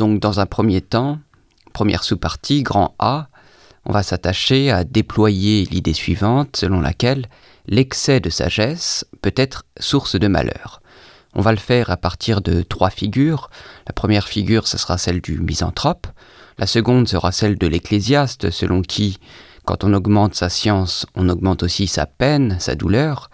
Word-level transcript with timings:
Donc 0.00 0.18
dans 0.18 0.40
un 0.40 0.46
premier 0.46 0.80
temps, 0.80 1.18
première 1.74 2.04
sous-partie, 2.04 2.62
grand 2.62 2.94
A, 2.98 3.28
on 3.84 3.92
va 3.92 4.02
s'attacher 4.02 4.70
à 4.70 4.82
déployer 4.82 5.66
l'idée 5.66 5.92
suivante 5.92 6.56
selon 6.56 6.80
laquelle 6.80 7.26
l'excès 7.66 8.18
de 8.18 8.30
sagesse 8.30 9.04
peut 9.20 9.34
être 9.36 9.66
source 9.78 10.18
de 10.18 10.26
malheur. 10.26 10.80
On 11.34 11.42
va 11.42 11.52
le 11.52 11.58
faire 11.58 11.90
à 11.90 11.98
partir 11.98 12.40
de 12.40 12.62
trois 12.62 12.88
figures. 12.88 13.50
La 13.86 13.92
première 13.92 14.26
figure, 14.26 14.68
ce 14.68 14.78
sera 14.78 14.96
celle 14.96 15.20
du 15.20 15.38
misanthrope. 15.38 16.06
La 16.56 16.66
seconde 16.66 17.06
sera 17.06 17.30
celle 17.30 17.58
de 17.58 17.66
l'ecclésiaste, 17.66 18.50
selon 18.50 18.80
qui, 18.80 19.18
quand 19.66 19.84
on 19.84 19.92
augmente 19.92 20.34
sa 20.34 20.48
science, 20.48 21.04
on 21.14 21.28
augmente 21.28 21.62
aussi 21.62 21.86
sa 21.86 22.06
peine, 22.06 22.56
sa 22.58 22.74
douleur. 22.74 23.28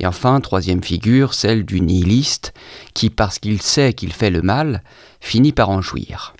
Et 0.00 0.06
enfin, 0.06 0.40
troisième 0.40 0.82
figure, 0.82 1.34
celle 1.34 1.64
du 1.64 1.80
nihiliste, 1.80 2.54
qui, 2.94 3.10
parce 3.10 3.38
qu'il 3.38 3.60
sait 3.62 3.92
qu'il 3.92 4.12
fait 4.12 4.30
le 4.30 4.42
mal, 4.42 4.82
finit 5.20 5.52
par 5.52 5.70
en 5.70 5.80
jouir. 5.80 6.34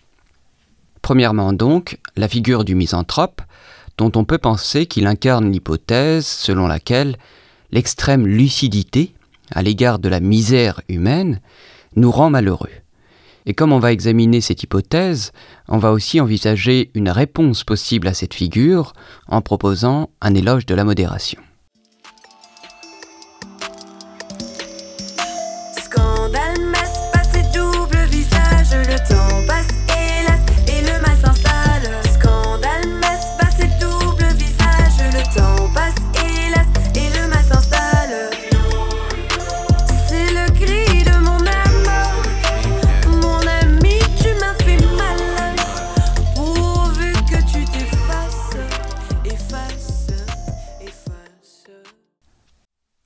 Premièrement 1.02 1.52
donc, 1.52 1.98
la 2.16 2.28
figure 2.28 2.64
du 2.64 2.74
misanthrope, 2.74 3.42
dont 3.96 4.12
on 4.14 4.24
peut 4.24 4.38
penser 4.38 4.86
qu'il 4.86 5.06
incarne 5.06 5.50
l'hypothèse 5.50 6.26
selon 6.26 6.66
laquelle 6.66 7.16
l'extrême 7.72 8.26
lucidité 8.26 9.14
à 9.52 9.62
l'égard 9.62 9.98
de 9.98 10.08
la 10.08 10.20
misère 10.20 10.80
humaine 10.88 11.40
nous 11.96 12.10
rend 12.10 12.30
malheureux. 12.30 12.70
Et 13.46 13.54
comme 13.54 13.72
on 13.72 13.78
va 13.78 13.92
examiner 13.92 14.40
cette 14.40 14.62
hypothèse, 14.62 15.32
on 15.68 15.78
va 15.78 15.92
aussi 15.92 16.20
envisager 16.20 16.90
une 16.94 17.08
réponse 17.08 17.64
possible 17.64 18.06
à 18.06 18.14
cette 18.14 18.34
figure 18.34 18.92
en 19.26 19.40
proposant 19.40 20.10
un 20.20 20.34
éloge 20.34 20.66
de 20.66 20.74
la 20.74 20.84
modération. 20.84 21.40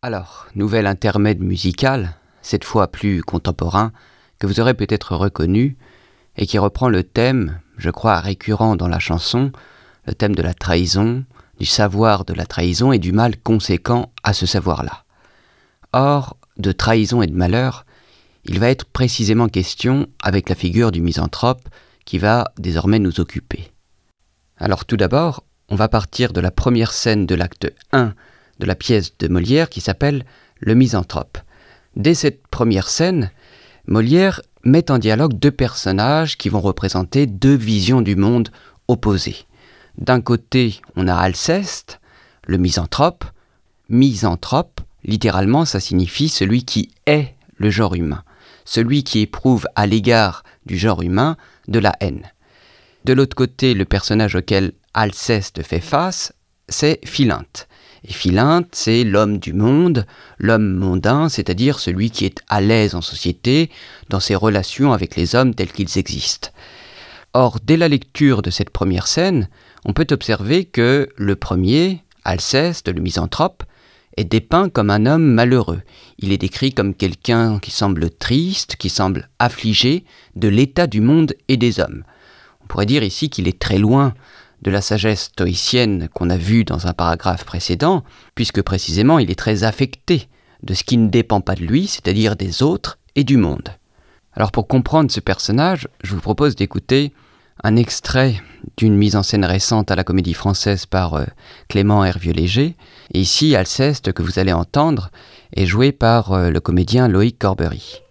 Alors, 0.04 0.48
nouvel 0.56 0.88
intermède 0.88 1.40
musical, 1.40 2.16
cette 2.42 2.64
fois 2.64 2.88
plus 2.88 3.22
contemporain, 3.22 3.92
que 4.40 4.48
vous 4.48 4.58
aurez 4.58 4.74
peut-être 4.74 5.14
reconnu, 5.14 5.76
et 6.36 6.44
qui 6.44 6.58
reprend 6.58 6.88
le 6.88 7.04
thème, 7.04 7.60
je 7.76 7.88
crois 7.88 8.18
récurrent 8.18 8.74
dans 8.74 8.88
la 8.88 8.98
chanson, 8.98 9.52
le 10.06 10.14
thème 10.14 10.34
de 10.34 10.42
la 10.42 10.54
trahison, 10.54 11.24
du 11.60 11.66
savoir 11.66 12.24
de 12.24 12.34
la 12.34 12.46
trahison 12.46 12.90
et 12.90 12.98
du 12.98 13.12
mal 13.12 13.38
conséquent 13.38 14.10
à 14.24 14.32
ce 14.32 14.44
savoir-là. 14.44 15.04
Or, 15.92 16.36
de 16.56 16.72
trahison 16.72 17.22
et 17.22 17.28
de 17.28 17.36
malheur, 17.36 17.86
il 18.44 18.58
va 18.58 18.70
être 18.70 18.86
précisément 18.86 19.46
question 19.46 20.08
avec 20.20 20.48
la 20.48 20.56
figure 20.56 20.90
du 20.90 21.00
misanthrope 21.00 21.68
qui 22.06 22.18
va 22.18 22.50
désormais 22.58 22.98
nous 22.98 23.20
occuper. 23.20 23.70
Alors 24.56 24.84
tout 24.84 24.96
d'abord, 24.96 25.44
on 25.68 25.76
va 25.76 25.86
partir 25.86 26.32
de 26.32 26.40
la 26.40 26.50
première 26.50 26.92
scène 26.92 27.24
de 27.24 27.36
l'acte 27.36 27.72
1 27.92 28.14
de 28.62 28.66
la 28.66 28.76
pièce 28.76 29.18
de 29.18 29.26
Molière 29.26 29.68
qui 29.68 29.80
s'appelle 29.80 30.24
Le 30.60 30.76
Misanthrope. 30.76 31.36
Dès 31.96 32.14
cette 32.14 32.46
première 32.46 32.88
scène, 32.88 33.32
Molière 33.88 34.40
met 34.62 34.88
en 34.92 34.98
dialogue 34.98 35.36
deux 35.36 35.50
personnages 35.50 36.38
qui 36.38 36.48
vont 36.48 36.60
représenter 36.60 37.26
deux 37.26 37.56
visions 37.56 38.02
du 38.02 38.14
monde 38.14 38.50
opposées. 38.86 39.46
D'un 39.98 40.20
côté, 40.20 40.80
on 40.94 41.08
a 41.08 41.16
Alceste, 41.16 42.00
le 42.46 42.56
misanthrope. 42.56 43.24
Misanthrope, 43.88 44.80
littéralement, 45.02 45.64
ça 45.64 45.80
signifie 45.80 46.28
celui 46.28 46.64
qui 46.64 46.92
est 47.06 47.34
le 47.56 47.68
genre 47.68 47.96
humain, 47.96 48.22
celui 48.64 49.02
qui 49.02 49.20
éprouve 49.20 49.66
à 49.74 49.86
l'égard 49.86 50.44
du 50.66 50.78
genre 50.78 51.02
humain 51.02 51.36
de 51.66 51.80
la 51.80 51.94
haine. 51.98 52.30
De 53.04 53.12
l'autre 53.12 53.34
côté, 53.34 53.74
le 53.74 53.86
personnage 53.86 54.36
auquel 54.36 54.72
Alceste 54.94 55.64
fait 55.64 55.80
face, 55.80 56.32
c'est 56.68 57.00
Philinte. 57.04 57.66
Et 58.04 58.12
Philinte, 58.12 58.68
c'est 58.72 59.04
l'homme 59.04 59.38
du 59.38 59.52
monde, 59.52 60.06
l'homme 60.38 60.74
mondain, 60.74 61.28
c'est-à-dire 61.28 61.78
celui 61.78 62.10
qui 62.10 62.24
est 62.24 62.40
à 62.48 62.60
l'aise 62.60 62.94
en 62.94 63.00
société, 63.00 63.70
dans 64.08 64.18
ses 64.18 64.34
relations 64.34 64.92
avec 64.92 65.14
les 65.14 65.36
hommes 65.36 65.54
tels 65.54 65.72
qu'ils 65.72 65.98
existent. 65.98 66.50
Or, 67.32 67.58
dès 67.62 67.76
la 67.76 67.88
lecture 67.88 68.42
de 68.42 68.50
cette 68.50 68.70
première 68.70 69.06
scène, 69.06 69.48
on 69.84 69.92
peut 69.92 70.06
observer 70.10 70.64
que 70.64 71.08
le 71.16 71.36
premier, 71.36 72.02
Alceste, 72.24 72.88
le 72.88 73.00
misanthrope, 73.00 73.62
est 74.16 74.24
dépeint 74.24 74.68
comme 74.68 74.90
un 74.90 75.06
homme 75.06 75.24
malheureux. 75.24 75.80
Il 76.18 76.32
est 76.32 76.38
décrit 76.38 76.72
comme 76.72 76.94
quelqu'un 76.94 77.58
qui 77.58 77.70
semble 77.70 78.10
triste, 78.10 78.76
qui 78.76 78.90
semble 78.90 79.28
affligé 79.38 80.04
de 80.36 80.48
l'état 80.48 80.86
du 80.86 81.00
monde 81.00 81.34
et 81.48 81.56
des 81.56 81.80
hommes. 81.80 82.04
On 82.62 82.66
pourrait 82.66 82.86
dire 82.86 83.02
ici 83.02 83.30
qu'il 83.30 83.48
est 83.48 83.58
très 83.58 83.78
loin 83.78 84.12
de 84.62 84.70
la 84.70 84.80
sagesse 84.80 85.24
stoïcienne 85.24 86.08
qu'on 86.08 86.30
a 86.30 86.36
vue 86.36 86.64
dans 86.64 86.86
un 86.86 86.92
paragraphe 86.92 87.44
précédent, 87.44 88.04
puisque 88.34 88.62
précisément 88.62 89.18
il 89.18 89.30
est 89.30 89.38
très 89.38 89.64
affecté 89.64 90.28
de 90.62 90.74
ce 90.74 90.84
qui 90.84 90.96
ne 90.96 91.08
dépend 91.08 91.40
pas 91.40 91.56
de 91.56 91.64
lui, 91.64 91.86
c'est-à-dire 91.88 92.36
des 92.36 92.62
autres 92.62 92.98
et 93.16 93.24
du 93.24 93.36
monde. 93.36 93.70
Alors 94.34 94.52
pour 94.52 94.68
comprendre 94.68 95.10
ce 95.10 95.20
personnage, 95.20 95.88
je 96.02 96.14
vous 96.14 96.20
propose 96.20 96.56
d'écouter 96.56 97.12
un 97.64 97.76
extrait 97.76 98.40
d'une 98.76 98.96
mise 98.96 99.16
en 99.16 99.22
scène 99.22 99.44
récente 99.44 99.90
à 99.90 99.96
la 99.96 100.04
Comédie 100.04 100.34
Française 100.34 100.86
par 100.86 101.14
euh, 101.14 101.24
Clément 101.68 102.04
Hervieux-Léger. 102.04 102.76
Et 103.12 103.20
ici, 103.20 103.54
Alceste, 103.54 104.12
que 104.12 104.22
vous 104.22 104.38
allez 104.38 104.52
entendre, 104.52 105.10
est 105.54 105.66
joué 105.66 105.92
par 105.92 106.32
euh, 106.32 106.50
le 106.50 106.60
comédien 106.60 107.08
Loïc 107.08 107.38
Corbery. 107.38 108.02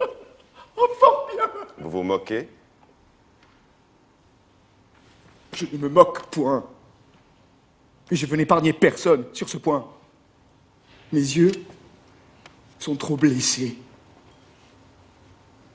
Vous 1.78 1.90
vous 1.90 2.02
moquez? 2.02 2.48
Je 5.56 5.64
ne 5.72 5.78
me 5.78 5.88
moque 5.88 6.26
point. 6.26 6.64
Mais 8.10 8.16
je 8.16 8.26
veux 8.26 8.36
n'épargner 8.36 8.74
personne 8.74 9.24
sur 9.32 9.48
ce 9.48 9.56
point. 9.56 9.86
Mes 11.12 11.18
yeux 11.18 11.52
sont 12.78 12.94
trop 12.94 13.16
blessés. 13.16 13.78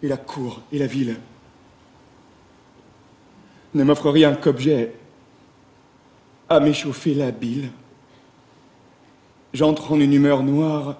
Et 0.04 0.08
la 0.08 0.18
cour 0.18 0.62
et 0.72 0.78
la 0.78 0.86
ville 0.86 1.20
ne 3.74 3.84
m'offrent 3.84 4.12
rien 4.12 4.36
qu'objet 4.36 4.94
à 6.48 6.60
m'échauffer 6.60 7.16
la 7.16 7.32
bile. 7.32 7.72
J'entre 9.54 9.92
en 9.92 10.00
une 10.00 10.14
humeur 10.14 10.44
noire, 10.44 10.98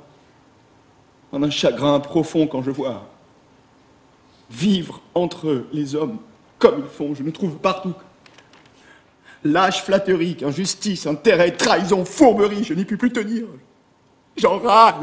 en 1.32 1.44
un 1.44 1.50
chagrin 1.52 2.00
profond 2.00 2.48
quand 2.48 2.64
je 2.64 2.72
vois 2.72 3.08
vivre 4.50 5.02
entre 5.14 5.66
les 5.72 5.96
hommes 5.96 6.18
comme 6.60 6.80
ils 6.80 6.90
font. 6.90 7.14
Je 7.14 7.24
ne 7.24 7.32
trouve 7.32 7.58
partout 7.58 7.94
Lâche 9.44 9.84
flatterie, 9.84 10.38
injustice, 10.44 11.08
intérêt, 11.08 11.52
trahison, 11.52 12.06
fourberie, 12.06 12.64
je 12.64 12.74
n'y 12.74 12.86
puis 12.86 12.98
plus 12.98 13.12
tenir. 13.12 13.46
J'enrage. 14.38 14.96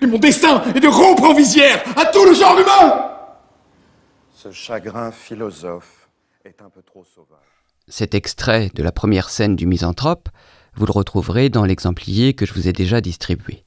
Et 0.00 0.06
mon 0.06 0.18
destin 0.18 0.62
est 0.74 0.80
de 0.80 0.88
rompre 0.88 1.24
en 1.24 1.34
visière 1.34 1.82
à 1.98 2.06
tout 2.06 2.24
le 2.24 2.34
genre 2.34 2.58
humain. 2.58 3.04
Ce 4.34 4.52
chagrin 4.52 5.10
philosophe 5.10 6.08
est 6.44 6.62
un 6.62 6.70
peu 6.70 6.82
trop 6.82 7.04
sauvage. 7.04 7.38
Cet 7.88 8.14
extrait 8.14 8.70
de 8.74 8.82
la 8.82 8.92
première 8.92 9.30
scène 9.30 9.56
du 9.56 9.66
misanthrope, 9.66 10.28
vous 10.74 10.86
le 10.86 10.92
retrouverez 10.92 11.48
dans 11.48 11.64
l'exemplier 11.64 12.34
que 12.34 12.46
je 12.46 12.52
vous 12.52 12.68
ai 12.68 12.72
déjà 12.72 13.00
distribué. 13.00 13.64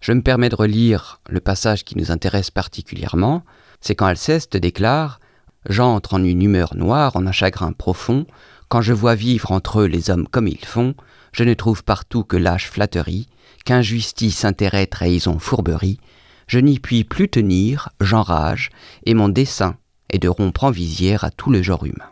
Je 0.00 0.12
me 0.12 0.22
permets 0.22 0.48
de 0.48 0.54
relire 0.54 1.20
le 1.28 1.40
passage 1.40 1.84
qui 1.84 1.98
nous 1.98 2.10
intéresse 2.10 2.50
particulièrement, 2.50 3.42
c'est 3.80 3.94
quand 3.94 4.06
Alceste 4.06 4.56
déclare 4.56 5.20
J'entre 5.68 6.14
en 6.14 6.22
une 6.22 6.42
humeur 6.42 6.76
noire, 6.76 7.16
en 7.16 7.26
un 7.26 7.32
chagrin 7.32 7.72
profond, 7.72 8.26
quand 8.68 8.82
je 8.82 8.92
vois 8.92 9.14
vivre 9.14 9.52
entre 9.52 9.80
eux 9.80 9.86
les 9.86 10.10
hommes 10.10 10.28
comme 10.28 10.48
ils 10.48 10.64
font, 10.64 10.94
je 11.32 11.44
ne 11.44 11.54
trouve 11.54 11.82
partout 11.82 12.24
que 12.24 12.36
lâche 12.36 12.70
flatterie, 12.70 13.28
qu'injustice, 13.64 14.44
intérêt, 14.44 14.86
trahison, 14.86 15.38
fourberie, 15.38 15.98
je 16.46 16.60
n'y 16.60 16.78
puis 16.78 17.02
plus 17.04 17.28
tenir, 17.28 17.88
j'enrage, 18.00 18.70
et 19.04 19.14
mon 19.14 19.28
dessein 19.28 19.76
est 20.08 20.20
de 20.20 20.28
rompre 20.28 20.64
en 20.64 20.70
visière 20.70 21.24
à 21.24 21.30
tout 21.30 21.50
le 21.50 21.62
genre 21.62 21.84
humain. 21.84 22.10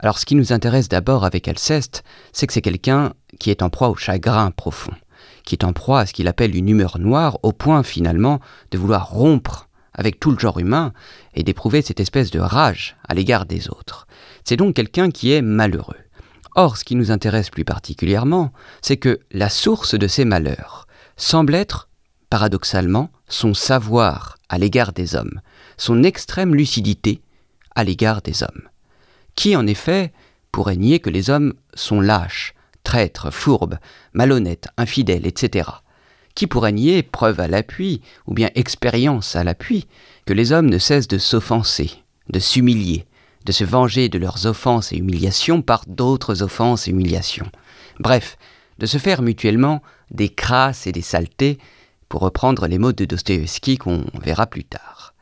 Alors 0.00 0.18
ce 0.18 0.26
qui 0.26 0.34
nous 0.34 0.52
intéresse 0.52 0.88
d'abord 0.88 1.24
avec 1.24 1.48
Alceste, 1.48 2.02
c'est 2.32 2.46
que 2.46 2.52
c'est 2.52 2.60
quelqu'un 2.60 3.14
qui 3.38 3.50
est 3.50 3.62
en 3.62 3.70
proie 3.70 3.88
au 3.88 3.96
chagrin 3.96 4.50
profond, 4.50 4.92
qui 5.44 5.54
est 5.54 5.64
en 5.64 5.72
proie 5.72 6.00
à 6.00 6.06
ce 6.06 6.12
qu'il 6.12 6.28
appelle 6.28 6.56
une 6.56 6.68
humeur 6.68 6.98
noire, 6.98 7.38
au 7.44 7.52
point 7.52 7.82
finalement 7.82 8.40
de 8.72 8.78
vouloir 8.78 9.08
rompre 9.08 9.65
avec 9.96 10.20
tout 10.20 10.30
le 10.30 10.38
genre 10.38 10.60
humain 10.60 10.92
et 11.34 11.42
d'éprouver 11.42 11.82
cette 11.82 11.98
espèce 11.98 12.30
de 12.30 12.38
rage 12.38 12.96
à 13.08 13.14
l'égard 13.14 13.46
des 13.46 13.68
autres. 13.68 14.06
C'est 14.44 14.56
donc 14.56 14.76
quelqu'un 14.76 15.10
qui 15.10 15.32
est 15.32 15.42
malheureux. 15.42 15.96
Or, 16.54 16.76
ce 16.76 16.84
qui 16.84 16.94
nous 16.94 17.10
intéresse 17.10 17.50
plus 17.50 17.64
particulièrement, 17.64 18.52
c'est 18.80 18.96
que 18.96 19.20
la 19.32 19.48
source 19.48 19.94
de 19.98 20.06
ces 20.06 20.24
malheurs 20.24 20.86
semble 21.16 21.54
être 21.54 21.88
paradoxalement, 22.30 23.10
son 23.28 23.54
savoir 23.54 24.36
à 24.48 24.58
l'égard 24.58 24.92
des 24.92 25.14
hommes, 25.14 25.40
son 25.76 26.02
extrême 26.02 26.54
lucidité 26.54 27.20
à 27.74 27.84
l'égard 27.84 28.22
des 28.22 28.42
hommes. 28.42 28.68
Qui, 29.34 29.56
en 29.56 29.66
effet, 29.66 30.12
pourrait 30.52 30.76
nier 30.76 31.00
que 31.00 31.10
les 31.10 31.28
hommes 31.28 31.54
sont 31.74 32.00
lâches, 32.00 32.54
traîtres, 32.84 33.30
fourbes, 33.30 33.78
malhonnêtes, 34.14 34.68
infidèles, 34.76 35.26
etc. 35.26 35.68
Qui 36.36 36.46
pourrait 36.46 36.72
nier, 36.72 37.02
preuve 37.02 37.40
à 37.40 37.48
l'appui, 37.48 38.02
ou 38.26 38.34
bien 38.34 38.50
expérience 38.54 39.34
à 39.34 39.42
l'appui, 39.42 39.86
que 40.26 40.34
les 40.34 40.52
hommes 40.52 40.70
ne 40.70 40.78
cessent 40.78 41.08
de 41.08 41.18
s'offenser, 41.18 41.90
de 42.28 42.38
s'humilier, 42.38 43.06
de 43.46 43.52
se 43.52 43.64
venger 43.64 44.10
de 44.10 44.18
leurs 44.18 44.44
offenses 44.44 44.92
et 44.92 44.98
humiliations 44.98 45.62
par 45.62 45.82
d'autres 45.88 46.42
offenses 46.42 46.86
et 46.86 46.90
humiliations. 46.90 47.50
Bref, 47.98 48.36
de 48.78 48.84
se 48.84 48.98
faire 48.98 49.22
mutuellement 49.22 49.82
des 50.10 50.28
crasses 50.28 50.86
et 50.86 50.92
des 50.92 51.00
saletés, 51.00 51.58
pour 52.10 52.20
reprendre 52.20 52.66
les 52.66 52.78
mots 52.78 52.92
de 52.92 53.06
Dostoïevski 53.06 53.78
qu'on 53.78 54.04
verra 54.22 54.46
plus 54.46 54.64
tard. 54.64 55.14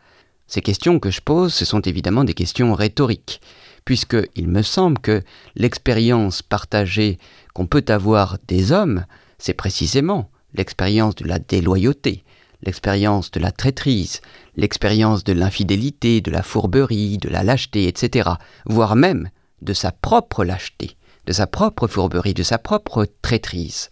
Ces 0.48 0.62
questions 0.62 0.98
que 0.98 1.10
je 1.10 1.20
pose, 1.20 1.54
ce 1.54 1.64
sont 1.64 1.80
évidemment 1.80 2.24
des 2.24 2.34
questions 2.34 2.74
rhétoriques, 2.74 3.40
puisque 3.84 4.16
il 4.34 4.48
me 4.48 4.62
semble 4.62 4.98
que 4.98 5.22
l'expérience 5.54 6.42
partagée 6.42 7.18
qu'on 7.54 7.66
peut 7.66 7.84
avoir 7.86 8.38
des 8.48 8.72
hommes, 8.72 9.06
c'est 9.38 9.54
précisément 9.54 10.28
l'expérience 10.54 11.14
de 11.16 11.26
la 11.26 11.38
déloyauté, 11.38 12.24
l'expérience 12.62 13.30
de 13.30 13.40
la 13.40 13.52
traîtrise, 13.52 14.20
l'expérience 14.56 15.24
de 15.24 15.32
l'infidélité, 15.32 16.20
de 16.20 16.30
la 16.30 16.42
fourberie, 16.42 17.18
de 17.18 17.28
la 17.28 17.42
lâcheté, 17.42 17.86
etc., 17.88 18.30
voire 18.66 18.96
même 18.96 19.30
de 19.62 19.72
sa 19.72 19.92
propre 19.92 20.44
lâcheté, 20.44 20.96
de 21.26 21.32
sa 21.32 21.46
propre 21.46 21.86
fourberie, 21.86 22.34
de 22.34 22.42
sa 22.42 22.58
propre 22.58 23.06
traîtrise. 23.22 23.88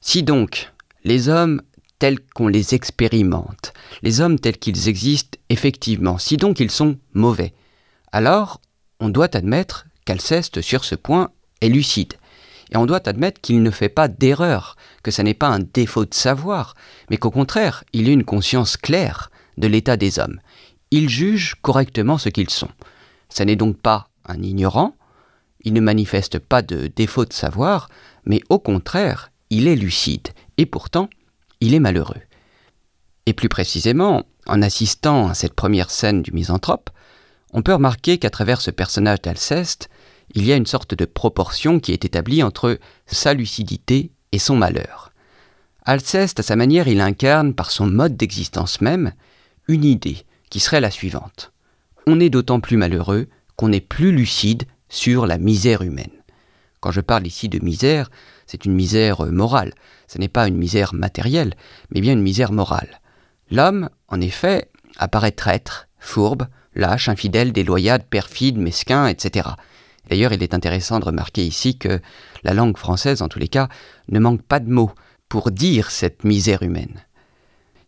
Si 0.00 0.22
donc 0.22 0.72
les 1.04 1.28
hommes 1.28 1.62
tels 1.98 2.20
qu'on 2.34 2.48
les 2.48 2.74
expérimente, 2.74 3.72
les 4.02 4.20
hommes 4.20 4.38
tels 4.38 4.58
qu'ils 4.58 4.88
existent 4.88 5.38
effectivement, 5.48 6.18
si 6.18 6.36
donc 6.36 6.58
ils 6.58 6.70
sont 6.70 6.96
mauvais, 7.14 7.54
alors 8.10 8.60
on 8.98 9.08
doit 9.08 9.36
admettre 9.36 9.86
qu'Alceste 10.04 10.60
sur 10.60 10.84
ce 10.84 10.94
point 10.94 11.30
est 11.60 11.68
lucide. 11.68 12.14
Et 12.72 12.76
on 12.78 12.86
doit 12.86 13.06
admettre 13.06 13.40
qu'il 13.40 13.62
ne 13.62 13.70
fait 13.70 13.90
pas 13.90 14.08
d'erreur, 14.08 14.76
que 15.02 15.10
ce 15.10 15.20
n'est 15.20 15.34
pas 15.34 15.48
un 15.48 15.60
défaut 15.60 16.06
de 16.06 16.14
savoir, 16.14 16.74
mais 17.10 17.18
qu'au 17.18 17.30
contraire, 17.30 17.84
il 17.92 18.08
a 18.08 18.12
une 18.12 18.24
conscience 18.24 18.78
claire 18.78 19.30
de 19.58 19.66
l'état 19.66 19.98
des 19.98 20.18
hommes. 20.18 20.40
Il 20.90 21.10
juge 21.10 21.56
correctement 21.60 22.16
ce 22.16 22.30
qu'ils 22.30 22.50
sont. 22.50 22.70
Ce 23.28 23.42
n'est 23.42 23.56
donc 23.56 23.76
pas 23.76 24.08
un 24.26 24.42
ignorant, 24.42 24.96
il 25.64 25.74
ne 25.74 25.80
manifeste 25.80 26.38
pas 26.38 26.62
de 26.62 26.90
défaut 26.94 27.26
de 27.26 27.32
savoir, 27.32 27.88
mais 28.24 28.40
au 28.48 28.58
contraire, 28.58 29.30
il 29.50 29.68
est 29.68 29.76
lucide, 29.76 30.28
et 30.56 30.66
pourtant, 30.66 31.10
il 31.60 31.74
est 31.74 31.80
malheureux. 31.80 32.20
Et 33.26 33.34
plus 33.34 33.48
précisément, 33.48 34.24
en 34.46 34.62
assistant 34.62 35.28
à 35.28 35.34
cette 35.34 35.54
première 35.54 35.90
scène 35.90 36.22
du 36.22 36.32
misanthrope, 36.32 36.90
on 37.52 37.62
peut 37.62 37.74
remarquer 37.74 38.18
qu'à 38.18 38.30
travers 38.30 38.60
ce 38.60 38.70
personnage 38.70 39.20
d'Alceste, 39.20 39.90
il 40.34 40.44
y 40.46 40.52
a 40.52 40.56
une 40.56 40.66
sorte 40.66 40.94
de 40.94 41.04
proportion 41.04 41.80
qui 41.80 41.92
est 41.92 42.04
établie 42.04 42.42
entre 42.42 42.78
sa 43.06 43.34
lucidité 43.34 44.10
et 44.32 44.38
son 44.38 44.56
malheur. 44.56 45.12
Alceste, 45.84 46.40
à 46.40 46.42
sa 46.42 46.56
manière, 46.56 46.88
il 46.88 47.00
incarne 47.00 47.54
par 47.54 47.70
son 47.70 47.86
mode 47.86 48.16
d'existence 48.16 48.80
même 48.80 49.12
une 49.68 49.84
idée 49.84 50.24
qui 50.48 50.60
serait 50.60 50.80
la 50.80 50.90
suivante. 50.90 51.52
On 52.06 52.20
est 52.20 52.30
d'autant 52.30 52.60
plus 52.60 52.76
malheureux 52.76 53.28
qu'on 53.56 53.72
est 53.72 53.80
plus 53.80 54.12
lucide 54.12 54.64
sur 54.88 55.26
la 55.26 55.38
misère 55.38 55.82
humaine. 55.82 56.10
Quand 56.80 56.90
je 56.90 57.00
parle 57.00 57.26
ici 57.26 57.48
de 57.48 57.64
misère, 57.64 58.10
c'est 58.46 58.64
une 58.64 58.74
misère 58.74 59.24
morale, 59.26 59.72
ce 60.08 60.18
n'est 60.18 60.28
pas 60.28 60.48
une 60.48 60.56
misère 60.56 60.94
matérielle, 60.94 61.54
mais 61.90 62.00
bien 62.00 62.12
une 62.12 62.22
misère 62.22 62.52
morale. 62.52 63.00
L'homme, 63.50 63.88
en 64.08 64.20
effet, 64.20 64.68
apparaît 64.98 65.32
traître, 65.32 65.88
fourbe, 65.98 66.46
lâche, 66.74 67.08
infidèle, 67.08 67.52
déloyal, 67.52 68.02
perfide, 68.04 68.58
mesquin, 68.58 69.06
etc. 69.06 69.50
D'ailleurs, 70.08 70.32
il 70.32 70.42
est 70.42 70.54
intéressant 70.54 71.00
de 71.00 71.04
remarquer 71.04 71.44
ici 71.44 71.78
que 71.78 72.00
la 72.42 72.54
langue 72.54 72.76
française, 72.76 73.22
en 73.22 73.28
tous 73.28 73.38
les 73.38 73.48
cas, 73.48 73.68
ne 74.08 74.18
manque 74.18 74.42
pas 74.42 74.60
de 74.60 74.70
mots 74.70 74.92
pour 75.28 75.50
dire 75.50 75.90
cette 75.90 76.24
misère 76.24 76.62
humaine. 76.62 77.04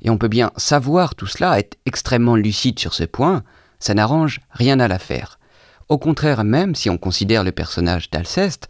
Et 0.02 0.10
on 0.10 0.18
peut 0.18 0.28
bien 0.28 0.52
savoir 0.56 1.14
tout 1.14 1.26
cela, 1.26 1.58
être 1.58 1.76
extrêmement 1.86 2.36
lucide 2.36 2.78
sur 2.78 2.94
ce 2.94 3.04
point, 3.04 3.42
ça 3.78 3.94
n'arrange 3.94 4.40
rien 4.50 4.80
à 4.80 4.88
l'affaire. 4.88 5.38
Au 5.88 5.98
contraire 5.98 6.44
même, 6.44 6.74
si 6.74 6.88
on 6.88 6.98
considère 6.98 7.44
le 7.44 7.52
personnage 7.52 8.10
d'Alceste, 8.10 8.68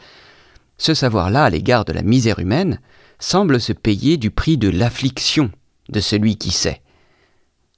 ce 0.79 0.95
savoir-là 0.95 1.45
à 1.45 1.51
l'égard 1.51 1.85
de 1.85 1.93
la 1.93 2.03
misère 2.03 2.39
humaine 2.39 2.81
semble 3.19 3.61
se 3.61 3.73
payer 3.73 4.17
du 4.17 4.31
prix 4.31 4.59
de 4.59 4.69
l'affliction 4.69 5.51
de 5.89 6.01
celui 6.01 6.37
qui 6.37 6.51
sait. 6.51 6.83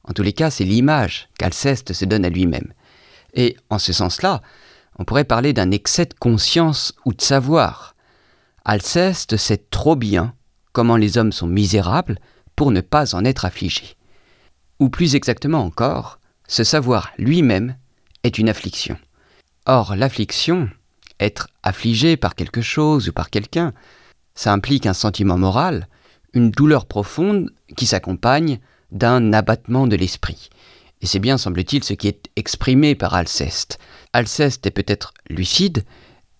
En 0.05 0.13
tous 0.13 0.23
les 0.23 0.33
cas, 0.33 0.51
c'est 0.51 0.65
l'image 0.65 1.29
qu'Alceste 1.39 1.93
se 1.93 2.05
donne 2.05 2.25
à 2.25 2.31
lui-même. 2.31 2.73
Et 3.35 3.57
en 3.69 3.79
ce 3.79 3.93
sens-là, 3.93 4.41
on 4.99 5.05
pourrait 5.05 5.25
parler 5.25 5.53
d'un 5.53 5.71
excès 5.71 6.07
de 6.07 6.15
conscience 6.15 6.95
ou 7.05 7.13
de 7.13 7.21
savoir. 7.21 7.95
Alceste 8.65 9.37
sait 9.37 9.65
trop 9.71 9.97
bien 9.97 10.35
comment 10.73 10.97
les 10.97 11.19
hommes 11.19 11.33
sont 11.33 11.47
misérables 11.47 12.19
pour 12.57 12.71
ne 12.71 12.81
pas 12.81 13.15
en 13.15 13.25
être 13.25 13.45
affligés. 13.45 13.97
Ou 14.81 14.89
plus 14.89 15.15
exactement 15.15 15.63
encore, 15.63 16.19
ce 16.49 16.65
savoir 16.65 17.11
lui-même 17.19 17.77
est 18.25 18.39
une 18.39 18.49
affliction. 18.49 18.97
Or, 19.67 19.97
l'affliction, 19.97 20.69
être 21.21 21.49
affligé 21.63 22.17
par 22.17 22.35
quelque 22.35 22.61
chose 22.61 23.09
ou 23.09 23.13
par 23.13 23.31
quelqu'un, 23.31 23.73
ça 24.35 24.53
implique 24.53 24.87
un 24.87 24.95
sentiment 24.95 25.39
moral, 25.39 25.89
une 26.35 26.51
douleur 26.51 26.87
profonde 26.87 27.51
qui 27.77 27.87
s'accompagne 27.87 28.61
d'un 28.93 29.33
abattement 29.33 29.87
de 29.87 29.97
l'esprit. 29.97 30.51
Et 31.03 31.07
c'est 31.07 31.19
bien, 31.19 31.39
semble-t-il, 31.39 31.85
ce 31.85 31.93
qui 31.93 32.09
est 32.09 32.31
exprimé 32.37 32.95
par 32.95 33.15
Alceste. 33.15 33.79
Alceste 34.13 34.67
est 34.67 34.71
peut-être 34.71 35.13
lucide, 35.29 35.85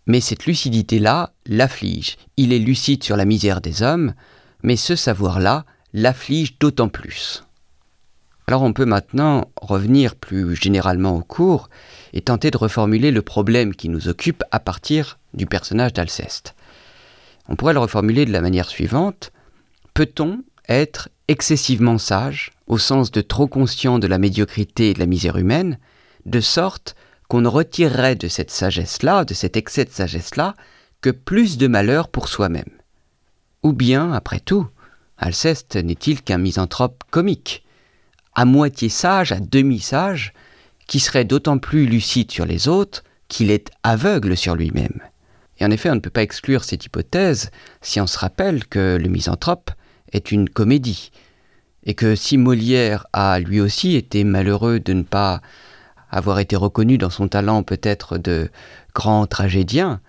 mais 0.07 0.21
cette 0.21 0.47
lucidité-là 0.47 1.33
l'afflige. 1.47 2.17
Il 2.37 2.53
est 2.53 2.59
lucide 2.59 3.05
sur 3.05 3.17
la 3.17 3.25
misère 3.25 3.61
des 3.61 3.83
hommes, 3.83 4.15
mais 4.63 4.77
ce 4.77 4.97
savoir-là 4.97 5.65
l'afflige 5.93 6.59
d'autant 6.59 6.89
plus. 6.89 7.43
Alors 8.49 8.63
on 8.63 8.73
peut 8.73 8.85
maintenant 8.85 9.51
revenir 9.61 10.15
plus 10.15 10.55
généralement 10.55 11.17
au 11.17 11.23
cours 11.23 11.69
et 12.13 12.21
tenter 12.21 12.53
de 12.53 12.57
reformuler 12.57 13.11
le 13.11 13.23
problème 13.23 13.75
qui 13.75 13.89
nous 13.89 14.07
occupe 14.07 14.45
à 14.53 14.61
partir 14.61 15.19
du 15.35 15.47
personnage 15.47 15.93
d'Alceste. 15.93 16.55
On 17.49 17.57
pourrait 17.57 17.73
le 17.73 17.81
reformuler 17.81 18.25
de 18.25 18.33
la 18.33 18.41
manière 18.41 18.69
suivante. 18.69 19.33
Peut-on 19.95 20.43
être 20.69 21.09
excessivement 21.29 21.99
sage, 21.99 22.53
au 22.67 22.79
sens 22.79 23.11
de 23.11 23.21
trop 23.21 23.47
conscient 23.47 23.99
de 23.99 24.07
la 24.07 24.19
médiocrité 24.19 24.91
et 24.91 24.95
de 24.95 24.99
la 24.99 25.07
misère 25.07 25.37
humaine, 25.37 25.79
de 26.25 26.41
sorte 26.41 26.97
qu'on 27.29 27.41
ne 27.41 27.49
retirerait 27.49 28.15
de 28.15 28.29
cette 28.29 28.51
sagesse-là, 28.51 29.25
de 29.25 29.35
cet 29.35 29.57
excès 29.57 29.85
de 29.85 29.91
sagesse-là, 29.91 30.55
que 31.01 31.11
plus 31.11 31.59
de 31.59 31.67
malheur 31.67 32.09
pour 32.09 32.29
soi-même. 32.29 32.71
Ou 33.63 33.73
bien, 33.73 34.13
après 34.13 34.41
tout, 34.41 34.67
Alceste 35.19 35.77
n'est-il 35.77 36.23
qu'un 36.23 36.39
misanthrope 36.39 37.03
comique, 37.11 37.65
à 38.35 38.45
moitié 38.45 38.89
sage, 38.89 39.33
à 39.33 39.41
demi 39.41 39.81
sage, 39.81 40.33
qui 40.87 41.01
serait 41.01 41.25
d'autant 41.25 41.59
plus 41.59 41.87
lucide 41.87 42.31
sur 42.31 42.45
les 42.45 42.69
autres 42.69 43.03
qu'il 43.29 43.51
est 43.51 43.71
aveugle 43.83 44.37
sur 44.37 44.55
lui-même. 44.55 45.01
Et 45.59 45.65
en 45.65 45.71
effet, 45.71 45.91
on 45.91 45.95
ne 45.95 46.01
peut 46.01 46.11
pas 46.11 46.23
exclure 46.23 46.65
cette 46.65 46.85
hypothèse 46.85 47.51
si 47.81 48.01
on 48.01 48.07
se 48.07 48.19
rappelle 48.19 48.67
que 48.67 48.99
le 49.01 49.09
misanthrope 49.09 49.71
est 50.13 50.33
une 50.33 50.49
comédie, 50.49 51.11
et 51.85 51.95
que 51.95 52.15
si 52.15 52.37
Molière 52.37 53.07
a 53.13 53.39
lui 53.39 53.61
aussi 53.61 53.97
été 53.97 54.25
malheureux 54.25 54.81
de 54.81 54.93
ne 54.93 55.03
pas 55.03 55.41
avoir 56.11 56.39
été 56.39 56.57
reconnu 56.57 56.99
dans 56.99 57.11
son 57.11 57.29
talent 57.29 57.63
peut-être 57.63 58.19
de 58.19 58.51
grand 58.95 59.27
tragédien, 59.27 60.01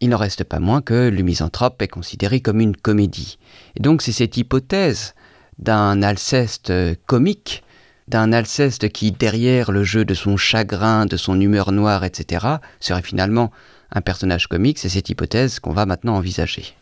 il 0.00 0.10
n'en 0.10 0.16
reste 0.16 0.44
pas 0.44 0.60
moins 0.60 0.80
que 0.80 1.08
le 1.08 1.22
misanthrope 1.22 1.82
est 1.82 1.88
considéré 1.88 2.40
comme 2.40 2.60
une 2.60 2.76
comédie. 2.76 3.38
Et 3.76 3.80
donc 3.80 4.02
c'est 4.02 4.12
cette 4.12 4.36
hypothèse 4.36 5.14
d'un 5.58 6.02
Alceste 6.02 6.72
comique, 7.06 7.64
d'un 8.06 8.32
Alceste 8.32 8.90
qui, 8.90 9.12
derrière 9.12 9.72
le 9.72 9.82
jeu 9.82 10.04
de 10.04 10.14
son 10.14 10.36
chagrin, 10.36 11.04
de 11.04 11.16
son 11.16 11.40
humeur 11.40 11.72
noire, 11.72 12.04
etc., 12.04 12.46
serait 12.80 13.02
finalement 13.02 13.50
un 13.90 14.00
personnage 14.00 14.46
comique, 14.46 14.78
c'est 14.78 14.88
cette 14.88 15.10
hypothèse 15.10 15.60
qu'on 15.60 15.72
va 15.72 15.84
maintenant 15.84 16.16
envisager. 16.16 16.74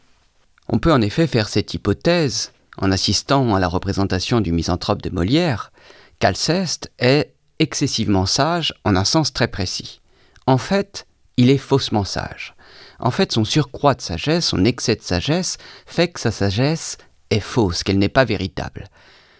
On 0.68 0.78
peut 0.78 0.92
en 0.92 1.00
effet 1.00 1.26
faire 1.26 1.48
cette 1.48 1.72
hypothèse 1.74 2.52
en 2.78 2.92
assistant 2.92 3.54
à 3.54 3.60
la 3.60 3.68
représentation 3.68 4.40
du 4.40 4.52
misanthrope 4.52 5.02
de 5.02 5.10
Molière, 5.10 5.72
qu'Alceste 6.18 6.90
est 6.98 7.34
excessivement 7.58 8.26
sage 8.26 8.74
en 8.84 8.96
un 8.96 9.04
sens 9.04 9.32
très 9.32 9.48
précis. 9.48 10.00
En 10.46 10.58
fait, 10.58 11.06
il 11.36 11.50
est 11.50 11.58
faussement 11.58 12.04
sage. 12.04 12.54
En 12.98 13.10
fait, 13.10 13.32
son 13.32 13.44
surcroît 13.44 13.94
de 13.94 14.00
sagesse, 14.00 14.46
son 14.46 14.64
excès 14.64 14.96
de 14.96 15.02
sagesse, 15.02 15.58
fait 15.86 16.08
que 16.08 16.20
sa 16.20 16.30
sagesse 16.30 16.98
est 17.30 17.40
fausse, 17.40 17.82
qu'elle 17.82 17.98
n'est 17.98 18.08
pas 18.08 18.24
véritable. 18.24 18.88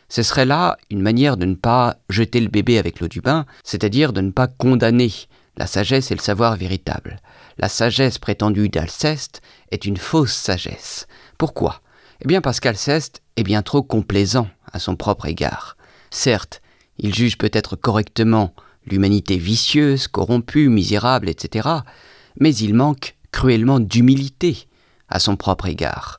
Ce 0.08 0.22
serait 0.22 0.44
là 0.44 0.76
une 0.90 1.02
manière 1.02 1.36
de 1.36 1.46
ne 1.46 1.54
pas 1.54 1.96
jeter 2.10 2.40
le 2.40 2.48
bébé 2.48 2.78
avec 2.78 3.00
l'eau 3.00 3.08
du 3.08 3.20
bain, 3.20 3.46
c'est-à-dire 3.64 4.12
de 4.12 4.20
ne 4.20 4.30
pas 4.30 4.46
condamner 4.46 5.12
la 5.56 5.66
sagesse 5.66 6.10
et 6.10 6.14
le 6.14 6.20
savoir 6.20 6.56
véritable. 6.56 7.20
La 7.58 7.68
sagesse 7.68 8.18
prétendue 8.18 8.68
d'Alceste 8.68 9.40
est 9.70 9.84
une 9.84 9.96
fausse 9.96 10.34
sagesse. 10.34 11.06
Pourquoi? 11.38 11.80
Eh 12.20 12.28
bien 12.28 12.40
parce 12.40 12.60
qu'Alceste 12.60 13.22
est 13.36 13.42
bien 13.42 13.62
trop 13.62 13.82
complaisant 13.82 14.48
à 14.72 14.78
son 14.78 14.96
propre 14.96 15.26
égard. 15.26 15.76
Certes, 16.10 16.62
il 16.98 17.14
juge 17.14 17.38
peut-être 17.38 17.76
correctement 17.76 18.54
l'humanité 18.86 19.36
vicieuse, 19.36 20.08
corrompue, 20.08 20.68
misérable, 20.68 21.28
etc., 21.28 21.68
mais 22.38 22.54
il 22.54 22.74
manque 22.74 23.16
cruellement 23.32 23.80
d'humilité 23.80 24.66
à 25.08 25.18
son 25.18 25.36
propre 25.36 25.66
égard. 25.66 26.18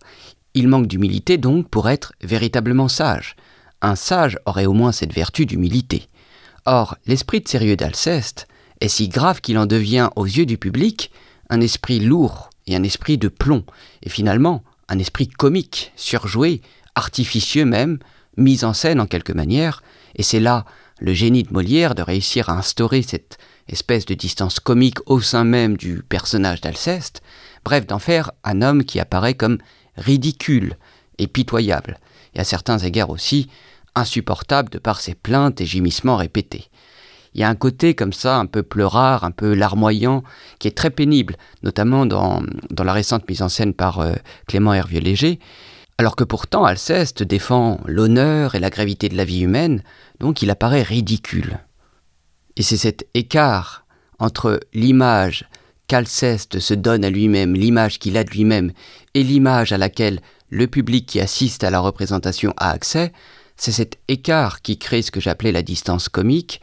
Il 0.54 0.68
manque 0.68 0.88
d'humilité 0.88 1.38
donc 1.38 1.70
pour 1.70 1.90
être 1.90 2.14
véritablement 2.22 2.88
sage. 2.88 3.36
Un 3.82 3.96
sage 3.96 4.38
aurait 4.46 4.66
au 4.66 4.74
moins 4.74 4.92
cette 4.92 5.14
vertu 5.14 5.46
d'humilité. 5.46 6.08
Or, 6.66 6.98
l'esprit 7.06 7.42
de 7.42 7.48
sérieux 7.48 7.76
d'Alceste 7.76 8.48
est 8.82 8.88
si 8.88 9.08
grave 9.08 9.42
qu'il 9.42 9.58
en 9.58 9.66
devient 9.66 10.10
aux 10.16 10.26
yeux 10.26 10.46
du 10.46 10.58
public 10.58 11.12
un 11.50 11.62
esprit 11.62 12.00
lourd 12.00 12.50
et 12.66 12.76
un 12.76 12.84
esprit 12.84 13.18
de 13.18 13.30
plomb, 13.30 13.64
et 14.04 14.10
finalement 14.10 14.64
un 14.90 15.00
esprit 15.00 15.28
comique, 15.28 15.92
surjoué, 15.96 16.62
artificieux 16.96 17.66
même, 17.66 18.00
mis 18.38 18.64
en 18.64 18.74
scène 18.74 19.00
en 19.00 19.06
quelque 19.06 19.34
manière, 19.34 19.84
et 20.16 20.24
c'est 20.24 20.40
là 20.40 20.66
le 21.00 21.14
génie 21.14 21.44
de 21.44 21.54
Molière 21.54 21.96
de 21.96 22.02
réussir 22.02 22.50
à 22.50 22.58
instaurer 22.58 23.02
cette 23.02 23.38
espèce 23.68 24.06
de 24.06 24.14
distance 24.14 24.60
comique 24.60 25.00
au 25.06 25.22
sein 25.22 25.44
même 25.44 25.78
du 25.78 26.04
personnage 26.04 26.62
d'Alceste, 26.62 27.22
bref 27.64 27.86
d'en 27.86 28.00
faire 28.00 28.32
un 28.44 28.62
homme 28.62 28.84
qui 28.84 29.00
apparaît 29.00 29.34
comme 29.34 29.58
ridicule 29.98 30.78
et 31.18 31.28
pitoyable, 31.28 32.00
et 32.34 32.40
à 32.40 32.44
certains 32.44 32.78
égards 32.78 33.10
aussi 33.10 33.50
insupportable 33.96 34.70
de 34.70 34.78
par 34.78 35.02
ses 35.02 35.16
plaintes 35.16 35.60
et 35.60 35.66
gémissements 35.66 36.18
répétés. 36.18 36.70
Il 37.38 37.42
y 37.42 37.44
a 37.44 37.50
un 37.50 37.56
côté 37.56 37.94
comme 37.94 38.14
ça, 38.14 38.38
un 38.38 38.48
peu 38.48 38.64
pleurard, 38.64 39.24
un 39.24 39.30
peu 39.30 39.54
larmoyant, 39.54 40.24
qui 40.58 40.68
est 40.68 40.76
très 40.76 40.90
pénible, 40.90 41.38
notamment 41.62 42.08
dans, 42.08 42.42
la 42.76 42.94
récente 42.94 43.30
mise 43.30 43.44
en 43.44 43.50
scène 43.50 43.76
par 43.76 44.00
euh, 44.00 44.14
Clément 44.48 44.74
Hervieux-Léger, 44.74 45.40
alors 46.00 46.16
que 46.16 46.24
pourtant 46.24 46.66
Alceste 46.66 47.22
défend 47.22 47.80
l'honneur 47.86 48.56
et 48.56 48.60
la 48.60 48.72
gravité 48.72 49.08
de 49.08 49.16
la 49.16 49.24
vie 49.24 49.42
humaine, 49.42 49.84
donc 50.20 50.42
il 50.42 50.50
apparaît 50.50 50.82
ridicule. 50.82 51.60
Et 52.56 52.64
c'est 52.64 52.76
cet 52.76 53.08
écart 53.14 53.86
entre 54.18 54.60
l'image 54.74 55.48
qu'Alceste 55.86 56.58
se 56.60 56.74
donne 56.74 57.06
à 57.06 57.12
lui-même, 57.12 57.54
l'image 57.54 58.00
qu'il 58.00 58.18
a 58.18 58.24
de 58.24 58.32
lui-même, 58.32 58.72
et 59.14 59.22
l'image 59.22 59.72
à 59.72 59.78
laquelle 59.78 60.22
le 60.50 60.66
public 60.66 61.06
qui 61.06 61.20
assiste 61.20 61.64
à 61.64 61.70
la 61.70 61.82
représentation 61.82 62.54
a 62.58 62.72
accès, 62.72 63.14
c'est 63.58 63.72
cet 63.72 64.00
écart 64.08 64.64
qui 64.64 64.80
crée 64.80 65.04
ce 65.04 65.12
que 65.12 65.20
j'appelais 65.20 65.52
la 65.52 65.62
distance 65.62 66.10
comique 66.10 66.62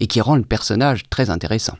et 0.00 0.06
qui 0.06 0.20
rend 0.20 0.36
le 0.36 0.42
personnage 0.42 1.04
très 1.10 1.30
intéressant. 1.30 1.76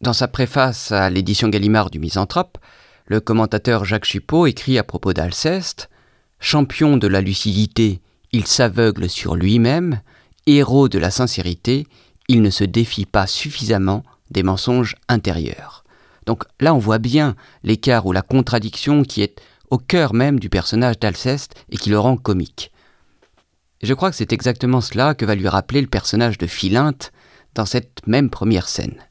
Dans 0.00 0.12
sa 0.12 0.28
préface 0.28 0.92
à 0.92 1.10
l'édition 1.10 1.48
Gallimard 1.48 1.90
du 1.90 1.98
Misanthrope, 1.98 2.58
le 3.06 3.20
commentateur 3.20 3.84
Jacques 3.84 4.06
Chupot 4.06 4.46
écrit 4.46 4.78
à 4.78 4.84
propos 4.84 5.12
d'Alceste 5.12 5.90
Champion 6.38 6.96
de 6.96 7.06
la 7.06 7.20
lucidité, 7.20 8.00
il 8.32 8.46
s'aveugle 8.46 9.10
sur 9.10 9.36
lui-même, 9.36 10.00
héros 10.46 10.88
de 10.88 10.98
la 10.98 11.10
sincérité, 11.10 11.86
il 12.28 12.40
ne 12.40 12.48
se 12.48 12.64
défie 12.64 13.04
pas 13.04 13.26
suffisamment 13.26 14.04
des 14.30 14.42
mensonges 14.42 14.96
intérieurs. 15.08 15.84
Donc 16.26 16.44
là, 16.60 16.72
on 16.74 16.78
voit 16.78 16.98
bien 16.98 17.36
l'écart 17.62 18.06
ou 18.06 18.12
la 18.12 18.22
contradiction 18.22 19.02
qui 19.02 19.20
est 19.20 19.40
au 19.68 19.76
cœur 19.78 20.14
même 20.14 20.40
du 20.40 20.48
personnage 20.48 20.98
d'Alceste 20.98 21.54
et 21.70 21.76
qui 21.76 21.90
le 21.90 21.98
rend 21.98 22.16
comique. 22.16 22.72
Je 23.82 23.94
crois 23.94 24.10
que 24.10 24.16
c'est 24.16 24.32
exactement 24.32 24.80
cela 24.80 25.14
que 25.14 25.24
va 25.24 25.34
lui 25.34 25.48
rappeler 25.48 25.80
le 25.80 25.86
personnage 25.86 26.38
de 26.38 26.46
Philinte 26.46 27.12
dans 27.54 27.66
cette 27.66 28.06
même 28.06 28.30
première 28.30 28.68
scène. 28.68 29.02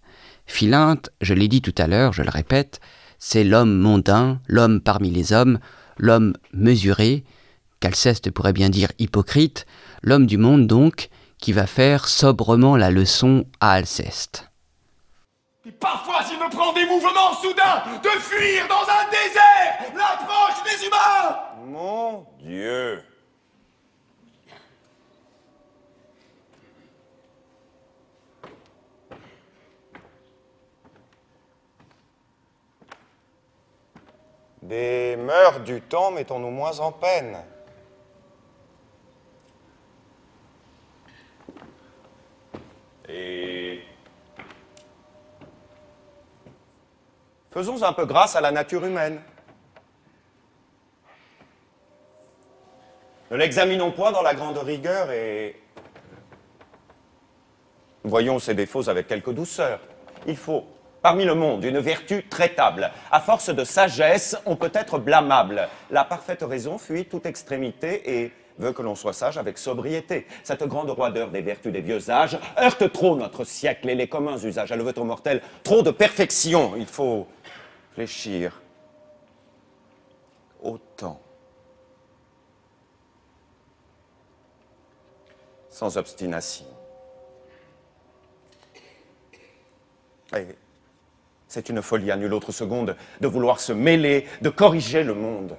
Philinte, 0.46 1.10
je 1.22 1.34
l'ai 1.34 1.48
dit 1.48 1.62
tout 1.62 1.76
à 1.78 1.88
l'heure, 1.88 2.14
je 2.14 2.24
le 2.24 2.30
répète, 2.30 2.80
c'est 3.18 3.44
l'homme 3.44 3.78
mondain, 3.78 4.40
l'homme 4.48 4.82
parmi 4.82 5.10
les 5.12 5.34
hommes, 5.34 5.60
l'homme 5.98 6.34
mesuré, 6.54 7.24
qu'Alceste 7.80 8.32
pourrait 8.32 8.54
bien 8.54 8.70
dire 8.70 8.92
hypocrite, 9.00 9.66
l'homme 10.02 10.26
du 10.26 10.38
monde 10.38 10.68
donc, 10.68 11.10
qui 11.38 11.54
va 11.54 11.68
faire 11.68 12.08
sobrement 12.08 12.76
la 12.76 12.92
leçon 12.92 13.46
à 13.60 13.74
Alceste. 13.74 14.50
Et 15.66 15.72
parfois, 15.72 16.22
il 16.32 16.40
me 16.40 16.50
prend 16.50 16.74
des 16.74 16.86
mouvements 16.86 17.34
soudains 17.42 17.84
de 18.02 18.10
fuir 18.20 18.68
dans 18.68 18.84
un 18.84 19.10
désert 19.10 19.94
l'approche 19.96 20.64
des 20.64 20.86
humains 20.86 21.38
Mon 21.66 22.26
Dieu 22.40 23.04
Des 34.70 35.16
mœurs 35.16 35.62
du 35.62 35.82
temps 35.82 36.12
mettons-nous 36.12 36.52
moins 36.52 36.80
en 36.80 36.92
peine. 36.92 37.44
Et 43.08 43.82
faisons 47.50 47.82
un 47.82 47.94
peu 47.94 48.06
grâce 48.06 48.36
à 48.36 48.42
la 48.42 48.52
nature 48.52 48.86
humaine. 48.86 49.20
Ne 53.32 53.38
l'examinons 53.38 53.92
point 53.92 54.12
dans 54.12 54.22
la 54.22 54.36
grande 54.36 54.60
rigueur 54.60 55.10
et 55.10 55.60
voyons 58.04 58.38
ses 58.38 58.54
défauts 58.54 58.88
avec 58.88 59.08
quelque 59.08 59.32
douceur. 59.32 59.80
Il 60.28 60.38
faut 60.38 60.64
parmi 61.01 61.25
le 61.25 61.36
monde 61.36 61.63
une 61.63 61.79
vertu 61.79 62.24
traitable. 62.27 62.91
À 63.12 63.20
force 63.20 63.50
de 63.50 63.63
sagesse, 63.63 64.38
on 64.46 64.56
peut 64.56 64.72
être 64.74 65.00
blâmable. 65.00 65.68
La 65.91 66.03
parfaite 66.03 66.44
raison 66.44 66.77
fuit 66.77 67.06
toute 67.06 67.25
extrémité 67.25 68.24
et 68.24 68.32
veut 68.58 68.74
que 68.74 68.82
l'on 68.82 68.96
soit 68.96 69.13
sage 69.13 69.38
avec 69.38 69.58
sobriété. 69.58 70.27
Cette 70.44 70.63
grande 70.63 70.89
roideur 70.89 71.29
des 71.29 71.41
vertus 71.41 71.72
des 71.72 71.82
vieux 71.82 72.10
âges 72.10 72.38
heurte 72.62 72.91
trop 72.91 73.15
notre 73.15 73.44
siècle 73.44 73.89
et 73.89 73.96
les 73.96 74.08
communs 74.08 74.38
usages. 74.38 74.72
Elle 74.72 74.82
veut 74.82 74.98
au 74.98 75.03
mortel 75.03 75.41
trop 75.63 75.82
de 75.82 75.91
perfection. 75.91 76.74
Il 76.75 76.86
faut 76.86 77.27
fléchir 77.94 78.62
autant. 80.62 81.22
Sans 85.70 85.98
obstination. 85.98 86.65
C'est 91.50 91.68
une 91.68 91.82
folie 91.82 92.12
à 92.12 92.15
nulle 92.15 92.34
autre 92.34 92.53
seconde 92.53 92.96
de 93.20 93.27
vouloir 93.27 93.60
se 93.60 93.74
mêler, 93.74 94.27
de 94.41 94.50
corriger 94.50 95.03
le 95.03 95.15
monde. 95.15 95.58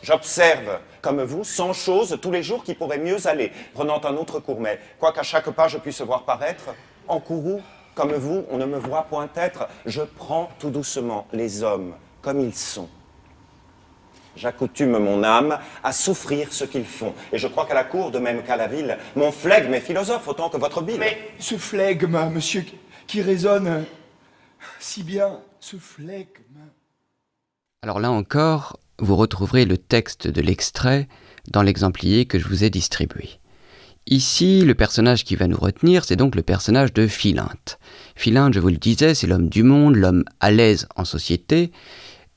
J'observe, 0.00 0.78
comme 1.02 1.22
vous, 1.22 1.42
cent 1.42 1.72
choses 1.72 2.16
tous 2.22 2.30
les 2.30 2.44
jours 2.44 2.62
qui 2.62 2.74
pourraient 2.74 2.98
mieux 2.98 3.26
aller, 3.26 3.50
prenant 3.74 4.00
un 4.04 4.16
autre 4.16 4.38
cours, 4.38 4.60
mais 4.60 4.78
quoiqu'à 5.00 5.24
chaque 5.24 5.50
pas 5.50 5.66
je 5.66 5.76
puisse 5.76 6.00
voir 6.00 6.22
paraître, 6.22 6.72
en 7.08 7.18
courroux, 7.18 7.60
comme 7.96 8.12
vous, 8.12 8.44
on 8.48 8.58
ne 8.58 8.64
me 8.64 8.78
voit 8.78 9.02
point 9.02 9.28
être, 9.34 9.66
je 9.86 10.02
prends 10.02 10.50
tout 10.60 10.70
doucement 10.70 11.26
les 11.32 11.64
hommes 11.64 11.94
comme 12.22 12.40
ils 12.40 12.54
sont. 12.54 12.88
J'accoutume 14.36 14.98
mon 14.98 15.24
âme 15.24 15.58
à 15.82 15.90
souffrir 15.90 16.52
ce 16.52 16.62
qu'ils 16.64 16.84
font. 16.84 17.12
Et 17.32 17.38
je 17.38 17.48
crois 17.48 17.66
qu'à 17.66 17.74
la 17.74 17.82
cour, 17.82 18.12
de 18.12 18.20
même 18.20 18.44
qu'à 18.44 18.54
la 18.54 18.68
ville, 18.68 18.96
mon 19.16 19.32
flegme 19.32 19.74
est 19.74 19.80
philosophe 19.80 20.28
autant 20.28 20.48
que 20.48 20.58
votre 20.58 20.80
bile. 20.80 20.98
Mais 21.00 21.18
ce 21.40 21.56
flegme, 21.56 22.30
monsieur, 22.30 22.64
qui 23.08 23.20
résonne 23.20 23.84
si 24.78 25.02
bien 25.02 25.40
ce. 25.60 25.76
Alors 27.82 28.00
là 28.00 28.10
encore, 28.10 28.78
vous 28.98 29.16
retrouverez 29.16 29.64
le 29.64 29.78
texte 29.78 30.28
de 30.28 30.40
l'extrait 30.40 31.08
dans 31.50 31.62
l'exemplier 31.62 32.26
que 32.26 32.38
je 32.38 32.48
vous 32.48 32.64
ai 32.64 32.70
distribué. 32.70 33.38
Ici, 34.06 34.64
le 34.64 34.74
personnage 34.74 35.24
qui 35.24 35.36
va 35.36 35.46
nous 35.46 35.58
retenir, 35.58 36.04
c'est 36.04 36.16
donc 36.16 36.34
le 36.34 36.42
personnage 36.42 36.94
de 36.94 37.06
Philinte. 37.06 37.78
Philinte, 38.16 38.54
je 38.54 38.60
vous 38.60 38.68
le 38.68 38.78
disais, 38.78 39.14
c'est 39.14 39.26
l'homme 39.26 39.50
du 39.50 39.62
monde, 39.62 39.96
l'homme 39.96 40.24
à 40.40 40.50
l'aise 40.50 40.88
en 40.96 41.04
société, 41.04 41.72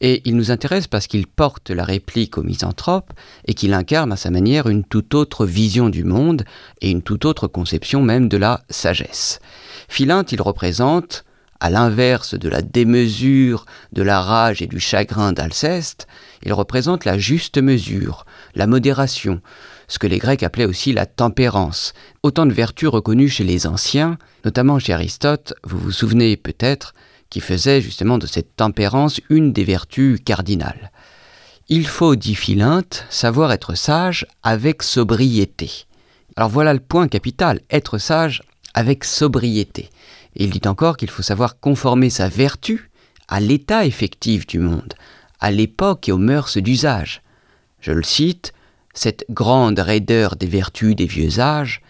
et 0.01 0.21
il 0.25 0.35
nous 0.35 0.51
intéresse 0.51 0.87
parce 0.87 1.07
qu'il 1.07 1.27
porte 1.27 1.69
la 1.69 1.85
réplique 1.85 2.37
au 2.37 2.43
misanthrope 2.43 3.13
et 3.45 3.53
qu'il 3.53 3.73
incarne 3.73 4.11
à 4.11 4.17
sa 4.17 4.31
manière 4.31 4.67
une 4.67 4.83
toute 4.83 5.13
autre 5.13 5.45
vision 5.45 5.89
du 5.89 6.03
monde 6.03 6.43
et 6.81 6.89
une 6.89 7.03
toute 7.03 7.23
autre 7.23 7.47
conception 7.47 8.01
même 8.01 8.27
de 8.27 8.37
la 8.37 8.61
sagesse. 8.69 9.39
Philinte, 9.87 10.31
il 10.31 10.41
représente 10.41 11.23
à 11.61 11.69
l'inverse 11.69 12.33
de 12.33 12.49
la 12.49 12.63
démesure, 12.63 13.65
de 13.93 14.01
la 14.01 14.19
rage 14.19 14.61
et 14.63 14.67
du 14.67 14.79
chagrin 14.79 15.31
d'Alceste, 15.31 16.07
il 16.43 16.51
représente 16.53 17.05
la 17.05 17.19
juste 17.19 17.59
mesure, 17.59 18.25
la 18.55 18.65
modération, 18.65 19.41
ce 19.87 19.99
que 19.99 20.07
les 20.07 20.17
Grecs 20.17 20.41
appelaient 20.41 20.65
aussi 20.65 20.91
la 20.91 21.05
tempérance, 21.05 21.93
autant 22.23 22.47
de 22.47 22.51
vertus 22.51 22.89
reconnues 22.89 23.29
chez 23.29 23.43
les 23.43 23.67
anciens, 23.67 24.17
notamment 24.43 24.79
chez 24.79 24.91
Aristote, 24.91 25.53
vous 25.63 25.77
vous 25.77 25.91
souvenez 25.91 26.35
peut-être, 26.35 26.93
qui 27.29 27.41
faisait 27.41 27.79
justement 27.79 28.17
de 28.17 28.25
cette 28.25 28.55
tempérance 28.55 29.21
une 29.29 29.53
des 29.53 29.63
vertus 29.63 30.19
cardinales. 30.25 30.91
Il 31.69 31.85
faut, 31.87 32.15
dit 32.15 32.35
Philinte, 32.35 33.05
savoir 33.11 33.51
être 33.51 33.75
sage 33.75 34.25
avec 34.41 34.81
sobriété. 34.81 35.69
Alors 36.35 36.49
voilà 36.49 36.73
le 36.73 36.79
point 36.79 37.07
capital, 37.07 37.61
être 37.69 37.99
sage 37.99 38.41
avec 38.73 39.03
sobriété. 39.03 39.89
Il 40.35 40.50
dit 40.50 40.67
encore 40.67 40.97
qu'il 40.97 41.09
faut 41.09 41.21
savoir 41.21 41.59
conformer 41.59 42.09
sa 42.09 42.29
vertu 42.29 42.89
à 43.27 43.39
l'état 43.39 43.85
effectif 43.85 44.47
du 44.47 44.59
monde, 44.59 44.93
à 45.39 45.51
l'époque 45.51 46.07
et 46.09 46.11
aux 46.11 46.17
mœurs 46.17 46.57
d'usage. 46.57 47.21
Je 47.79 47.91
le 47.91 48.03
cite, 48.03 48.53
Cette 48.93 49.25
grande 49.29 49.79
raideur 49.79 50.35
des 50.35 50.47
vertus 50.47 50.95
des 50.95 51.05
vieux 51.05 51.39
âges 51.39 51.81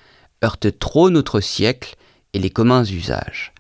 heurte 0.44 0.78
trop 0.78 1.10
notre 1.10 1.40
siècle 1.40 1.96
et 2.34 2.40
les 2.40 2.52
communs 2.52 2.84
usages. 2.84 3.54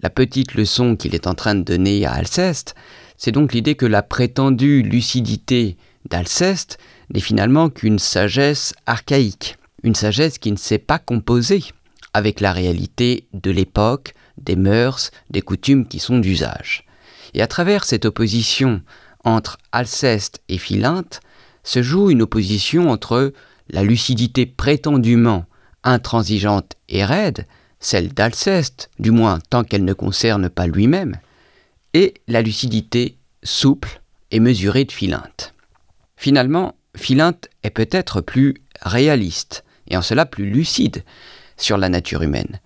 La 0.00 0.10
petite 0.10 0.54
leçon 0.54 0.96
qu'il 0.96 1.14
est 1.14 1.26
en 1.26 1.34
train 1.34 1.54
de 1.54 1.62
donner 1.62 2.06
à 2.06 2.12
Alceste, 2.12 2.74
c'est 3.16 3.32
donc 3.32 3.52
l'idée 3.52 3.74
que 3.74 3.86
la 3.86 4.02
prétendue 4.02 4.82
lucidité 4.82 5.76
d'Alceste 6.08 6.78
n'est 7.12 7.20
finalement 7.20 7.68
qu'une 7.68 7.98
sagesse 7.98 8.74
archaïque, 8.86 9.56
une 9.82 9.94
sagesse 9.94 10.38
qui 10.38 10.52
ne 10.52 10.56
s'est 10.56 10.78
pas 10.78 10.98
composer 10.98 11.62
avec 12.18 12.40
la 12.40 12.52
réalité 12.52 13.26
de 13.32 13.50
l'époque, 13.50 14.14
des 14.36 14.56
mœurs, 14.56 15.10
des 15.30 15.40
coutumes 15.40 15.86
qui 15.86 15.98
sont 15.98 16.18
d'usage. 16.18 16.84
Et 17.34 17.42
à 17.42 17.46
travers 17.46 17.84
cette 17.84 18.04
opposition 18.04 18.82
entre 19.24 19.58
Alceste 19.72 20.40
et 20.48 20.58
Philinte 20.58 21.20
se 21.64 21.82
joue 21.82 22.10
une 22.10 22.22
opposition 22.22 22.90
entre 22.90 23.32
la 23.70 23.82
lucidité 23.82 24.46
prétendument 24.46 25.46
intransigeante 25.84 26.74
et 26.88 27.04
raide, 27.04 27.46
celle 27.80 28.12
d'Alceste, 28.12 28.90
du 28.98 29.10
moins 29.10 29.38
tant 29.50 29.64
qu'elle 29.64 29.84
ne 29.84 29.92
concerne 29.92 30.48
pas 30.48 30.66
lui-même, 30.66 31.16
et 31.94 32.14
la 32.26 32.42
lucidité 32.42 33.16
souple 33.42 34.00
et 34.30 34.40
mesurée 34.40 34.84
de 34.84 34.92
Philinte. 34.92 35.54
Finalement, 36.16 36.74
Philinte 36.96 37.48
est 37.62 37.70
peut-être 37.70 38.20
plus 38.20 38.54
réaliste, 38.82 39.64
et 39.86 39.96
en 39.96 40.02
cela 40.02 40.26
plus 40.26 40.50
lucide, 40.50 41.04
sur 41.58 41.76
la 41.76 41.88
nature 41.88 42.22
humaine, 42.22 42.60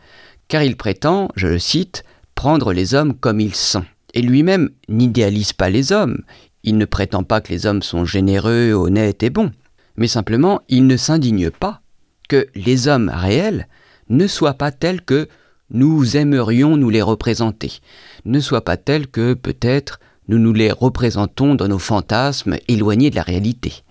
car 0.48 0.62
il 0.62 0.76
prétend, 0.76 1.28
je 1.34 1.48
le 1.48 1.58
cite, 1.58 2.04
prendre 2.34 2.72
les 2.72 2.94
hommes 2.94 3.14
comme 3.14 3.40
ils 3.40 3.54
sont. 3.54 3.84
Et 4.14 4.22
lui-même 4.22 4.70
n'idéalise 4.88 5.52
pas 5.52 5.70
les 5.70 5.92
hommes, 5.92 6.22
il 6.62 6.76
ne 6.78 6.84
prétend 6.84 7.24
pas 7.24 7.40
que 7.40 7.52
les 7.52 7.66
hommes 7.66 7.82
sont 7.82 8.04
généreux, 8.04 8.72
honnêtes 8.72 9.22
et 9.22 9.30
bons, 9.30 9.50
mais 9.96 10.06
simplement 10.06 10.62
il 10.68 10.86
ne 10.86 10.96
s'indigne 10.96 11.50
pas 11.50 11.80
que 12.28 12.46
les 12.54 12.88
hommes 12.88 13.10
réels 13.12 13.66
ne 14.08 14.26
soient 14.26 14.54
pas 14.54 14.70
tels 14.70 15.02
que 15.02 15.28
nous 15.70 16.16
aimerions 16.16 16.76
nous 16.76 16.90
les 16.90 17.02
représenter, 17.02 17.80
ne 18.24 18.40
soient 18.40 18.64
pas 18.64 18.76
tels 18.76 19.08
que 19.08 19.34
peut-être 19.34 20.00
nous 20.28 20.38
nous 20.38 20.52
les 20.52 20.70
représentons 20.70 21.54
dans 21.54 21.68
nos 21.68 21.78
fantasmes 21.78 22.58
éloignés 22.68 23.10
de 23.10 23.16
la 23.16 23.22
réalité. 23.22 23.82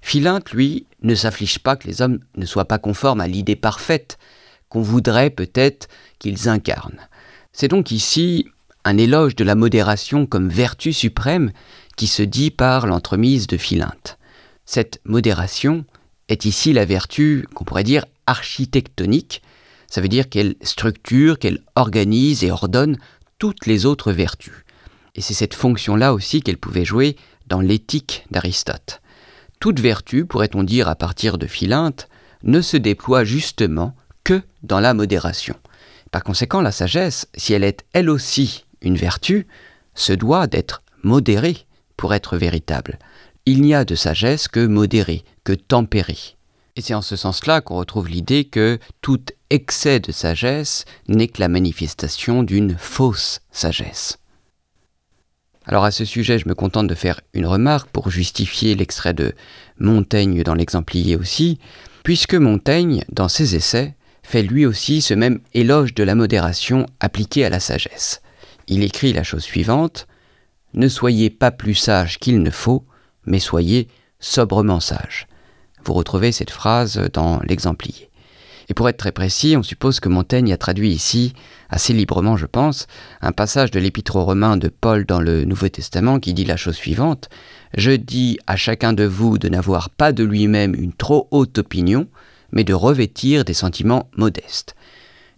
Philinte, 0.00 0.52
lui, 0.52 0.86
ne 1.06 1.14
s'afflige 1.14 1.60
pas 1.60 1.76
que 1.76 1.86
les 1.86 2.02
hommes 2.02 2.20
ne 2.36 2.46
soient 2.46 2.66
pas 2.66 2.78
conformes 2.78 3.20
à 3.20 3.28
l'idée 3.28 3.56
parfaite 3.56 4.18
qu'on 4.68 4.82
voudrait 4.82 5.30
peut-être 5.30 5.88
qu'ils 6.18 6.48
incarnent. 6.48 7.08
C'est 7.52 7.68
donc 7.68 7.90
ici 7.90 8.46
un 8.84 8.98
éloge 8.98 9.36
de 9.36 9.44
la 9.44 9.54
modération 9.54 10.26
comme 10.26 10.48
vertu 10.48 10.92
suprême 10.92 11.52
qui 11.96 12.06
se 12.06 12.22
dit 12.22 12.50
par 12.50 12.86
l'entremise 12.86 13.46
de 13.46 13.56
Philinte. 13.56 14.18
Cette 14.64 15.00
modération 15.04 15.84
est 16.28 16.44
ici 16.44 16.72
la 16.72 16.84
vertu 16.84 17.46
qu'on 17.54 17.64
pourrait 17.64 17.84
dire 17.84 18.04
architectonique, 18.26 19.42
ça 19.88 20.00
veut 20.00 20.08
dire 20.08 20.28
qu'elle 20.28 20.56
structure, 20.62 21.38
qu'elle 21.38 21.60
organise 21.76 22.42
et 22.42 22.50
ordonne 22.50 22.98
toutes 23.38 23.66
les 23.66 23.86
autres 23.86 24.12
vertus. 24.12 24.64
Et 25.14 25.20
c'est 25.20 25.34
cette 25.34 25.54
fonction-là 25.54 26.12
aussi 26.12 26.42
qu'elle 26.42 26.58
pouvait 26.58 26.84
jouer 26.84 27.16
dans 27.46 27.60
l'éthique 27.60 28.24
d'Aristote. 28.30 29.00
Toute 29.60 29.80
vertu, 29.80 30.26
pourrait-on 30.26 30.62
dire 30.62 30.88
à 30.88 30.94
partir 30.94 31.38
de 31.38 31.46
Philinte, 31.46 32.08
ne 32.42 32.60
se 32.60 32.76
déploie 32.76 33.24
justement 33.24 33.94
que 34.24 34.42
dans 34.62 34.80
la 34.80 34.94
modération. 34.94 35.56
Par 36.10 36.22
conséquent, 36.22 36.60
la 36.60 36.72
sagesse, 36.72 37.26
si 37.34 37.52
elle 37.52 37.64
est 37.64 37.84
elle 37.92 38.10
aussi 38.10 38.64
une 38.82 38.96
vertu, 38.96 39.46
se 39.94 40.12
doit 40.12 40.46
d'être 40.46 40.82
modérée 41.02 41.66
pour 41.96 42.14
être 42.14 42.36
véritable. 42.36 42.98
Il 43.46 43.62
n'y 43.62 43.74
a 43.74 43.84
de 43.84 43.94
sagesse 43.94 44.48
que 44.48 44.66
modérée, 44.66 45.24
que 45.44 45.52
tempérée. 45.52 46.36
Et 46.76 46.82
c'est 46.82 46.94
en 46.94 47.02
ce 47.02 47.16
sens-là 47.16 47.60
qu'on 47.62 47.76
retrouve 47.76 48.08
l'idée 48.08 48.44
que 48.44 48.78
tout 49.00 49.22
excès 49.50 49.98
de 49.98 50.12
sagesse 50.12 50.84
n'est 51.08 51.28
que 51.28 51.40
la 51.40 51.48
manifestation 51.48 52.42
d'une 52.42 52.76
fausse 52.76 53.40
sagesse. 53.50 54.18
Alors 55.66 55.84
à 55.84 55.90
ce 55.90 56.04
sujet, 56.04 56.38
je 56.38 56.48
me 56.48 56.54
contente 56.54 56.86
de 56.86 56.94
faire 56.94 57.20
une 57.34 57.46
remarque 57.46 57.90
pour 57.90 58.08
justifier 58.08 58.76
l'extrait 58.76 59.14
de 59.14 59.34
Montaigne 59.78 60.44
dans 60.44 60.54
l'exemplier 60.54 61.16
aussi, 61.16 61.58
puisque 62.04 62.34
Montaigne, 62.34 63.04
dans 63.10 63.28
ses 63.28 63.56
essais, 63.56 63.94
fait 64.22 64.42
lui 64.42 64.64
aussi 64.64 65.02
ce 65.02 65.14
même 65.14 65.40
éloge 65.54 65.92
de 65.94 66.04
la 66.04 66.14
modération 66.14 66.86
appliquée 67.00 67.44
à 67.44 67.50
la 67.50 67.60
sagesse. 67.60 68.22
Il 68.68 68.84
écrit 68.84 69.12
la 69.12 69.24
chose 69.24 69.42
suivante 69.42 70.06
Ne 70.74 70.88
soyez 70.88 71.30
pas 71.30 71.50
plus 71.50 71.74
sage 71.74 72.18
qu'il 72.18 72.42
ne 72.42 72.50
faut, 72.50 72.84
mais 73.24 73.40
soyez 73.40 73.88
sobrement 74.20 74.80
sage. 74.80 75.26
Vous 75.84 75.94
retrouvez 75.94 76.30
cette 76.30 76.50
phrase 76.50 77.00
dans 77.12 77.40
l'exemplier. 77.40 78.08
Et 78.68 78.74
pour 78.74 78.88
être 78.88 78.96
très 78.96 79.12
précis, 79.12 79.56
on 79.56 79.62
suppose 79.62 80.00
que 80.00 80.08
Montaigne 80.08 80.52
a 80.52 80.56
traduit 80.56 80.90
ici, 80.90 81.34
assez 81.70 81.92
librement 81.92 82.36
je 82.36 82.46
pense, 82.46 82.86
un 83.20 83.32
passage 83.32 83.70
de 83.70 83.78
l'épître 83.78 84.16
aux 84.16 84.24
Romains 84.24 84.56
de 84.56 84.68
Paul 84.68 85.04
dans 85.04 85.20
le 85.20 85.44
Nouveau 85.44 85.68
Testament 85.68 86.18
qui 86.18 86.34
dit 86.34 86.44
la 86.44 86.56
chose 86.56 86.74
suivante 86.74 87.28
Je 87.76 87.92
dis 87.92 88.38
à 88.46 88.56
chacun 88.56 88.92
de 88.92 89.04
vous 89.04 89.38
de 89.38 89.48
n'avoir 89.48 89.90
pas 89.90 90.12
de 90.12 90.24
lui-même 90.24 90.74
une 90.74 90.92
trop 90.92 91.28
haute 91.30 91.58
opinion, 91.58 92.08
mais 92.52 92.64
de 92.64 92.74
revêtir 92.74 93.44
des 93.44 93.54
sentiments 93.54 94.10
modestes. 94.16 94.74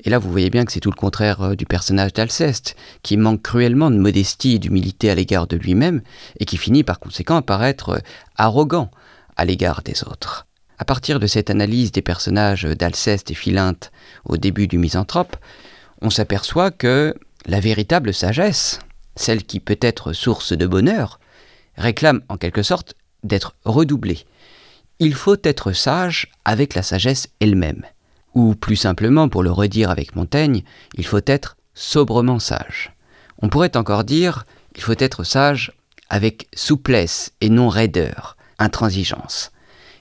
Et 0.05 0.11
là, 0.11 0.19
vous 0.19 0.31
voyez 0.31 0.51
bien 0.51 0.64
que 0.64 0.73
c'est 0.73 0.81
tout 0.81 0.91
le 0.91 0.97
contraire 0.97 1.43
euh, 1.43 1.55
du 1.57 1.67
personnage 1.67 2.12
d'Alceste, 2.12 2.77
qui 3.03 3.17
manque 3.17 3.43
cruellement 3.43 3.91
de 3.91 3.99
modestie 3.99 4.55
et 4.55 4.59
d'humilité 4.59 5.11
à 5.11 5.14
l'égard 5.14 5.47
de 5.47 5.57
lui-même, 5.57 6.03
et 6.38 6.45
qui 6.45 6.57
finit 6.57 6.85
par 6.85 7.01
conséquent 7.01 7.43
par 7.43 7.64
être 7.64 7.88
euh, 7.91 7.99
arrogant 8.37 8.91
à 9.37 9.45
l'égard 9.45 9.83
des 9.83 10.05
autres. 10.05 10.48
À 10.79 10.85
partir 10.85 11.19
de 11.19 11.27
cette 11.27 11.51
analyse 11.51 11.91
des 11.91 12.03
personnages 12.03 12.62
d'Alceste 12.62 13.31
et 13.31 13.35
Philinte 13.35 13.91
au 14.25 14.37
début 14.37 14.69
du 14.69 14.79
Misanthrope, 14.79 15.37
on 16.01 16.11
s'aperçoit 16.11 16.71
que 16.71 17.14
la 17.47 17.59
véritable 17.59 18.14
sagesse, 18.14 18.79
celle 19.17 19.43
qui 19.43 19.59
peut 19.59 19.79
être 19.81 20.12
source 20.12 20.53
de 20.53 20.67
bonheur, 20.67 21.19
réclame 21.77 22.23
en 22.29 22.37
quelque 22.37 22.62
sorte 22.62 22.95
d'être 23.25 23.57
redoublée, 23.64 24.25
il 25.01 25.14
faut 25.14 25.37
être 25.43 25.73
sage 25.73 26.29
avec 26.45 26.75
la 26.75 26.83
sagesse 26.83 27.29
elle-même. 27.41 27.85
Ou 28.35 28.55
plus 28.55 28.77
simplement, 28.77 29.29
pour 29.29 29.43
le 29.43 29.51
redire 29.51 29.91
avec 29.91 30.14
Montaigne, 30.14 30.62
il 30.95 31.07
faut 31.07 31.21
être 31.27 31.57
sobrement 31.75 32.38
sage. 32.38 32.93
On 33.41 33.49
pourrait 33.49 33.77
encore 33.77 34.05
dire, 34.05 34.45
il 34.77 34.83
faut 34.83 34.99
être 34.99 35.25
sage 35.25 35.73
avec 36.09 36.49
souplesse 36.55 37.33
et 37.41 37.49
non 37.49 37.69
raideur, 37.69 38.37
intransigeance. 38.59 39.51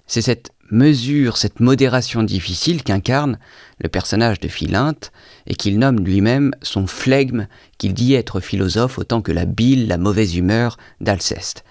C'est 0.08 0.22
cette 0.22 0.52
mesure, 0.72 1.38
cette 1.38 1.60
modération 1.60 2.24
difficile 2.24 2.84
qu'incarne 2.84 3.40
le 3.80 3.90
personnage 3.90 4.40
de 4.40 4.48
Philinte 4.48 5.12
et 5.46 5.56
qu'il 5.56 5.80
nomme 5.80 6.00
lui-même 6.00 6.54
son 6.62 6.88
flegme 6.88 7.48
qu'il 7.78 7.94
dit 7.94 8.14
être 8.14 8.40
philosophe 8.40 8.98
autant 8.98 9.22
que 9.22 9.32
la 9.32 9.46
bile, 9.46 9.88
la 9.88 9.98
mauvaise 9.98 10.36
humeur 10.36 10.78
d'Alceste. 11.02 11.64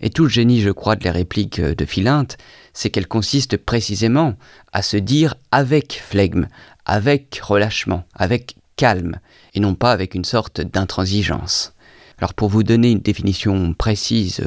Et 0.00 0.10
tout 0.10 0.24
le 0.24 0.28
génie, 0.28 0.60
je 0.60 0.70
crois, 0.70 0.96
de 0.96 1.04
la 1.04 1.12
réplique 1.12 1.60
de 1.60 1.84
Philinte, 1.84 2.38
c'est 2.72 2.90
qu'elle 2.90 3.08
consiste 3.08 3.56
précisément 3.56 4.34
à 4.72 4.82
se 4.82 4.96
dire 4.96 5.34
avec 5.50 6.00
flegme, 6.00 6.46
avec 6.86 7.40
relâchement, 7.42 8.04
avec 8.14 8.56
calme, 8.76 9.18
et 9.54 9.60
non 9.60 9.74
pas 9.74 9.90
avec 9.90 10.14
une 10.14 10.24
sorte 10.24 10.60
d'intransigeance. 10.60 11.74
Alors 12.18 12.34
pour 12.34 12.48
vous 12.48 12.62
donner 12.62 12.92
une 12.92 13.00
définition 13.00 13.74
précise 13.74 14.40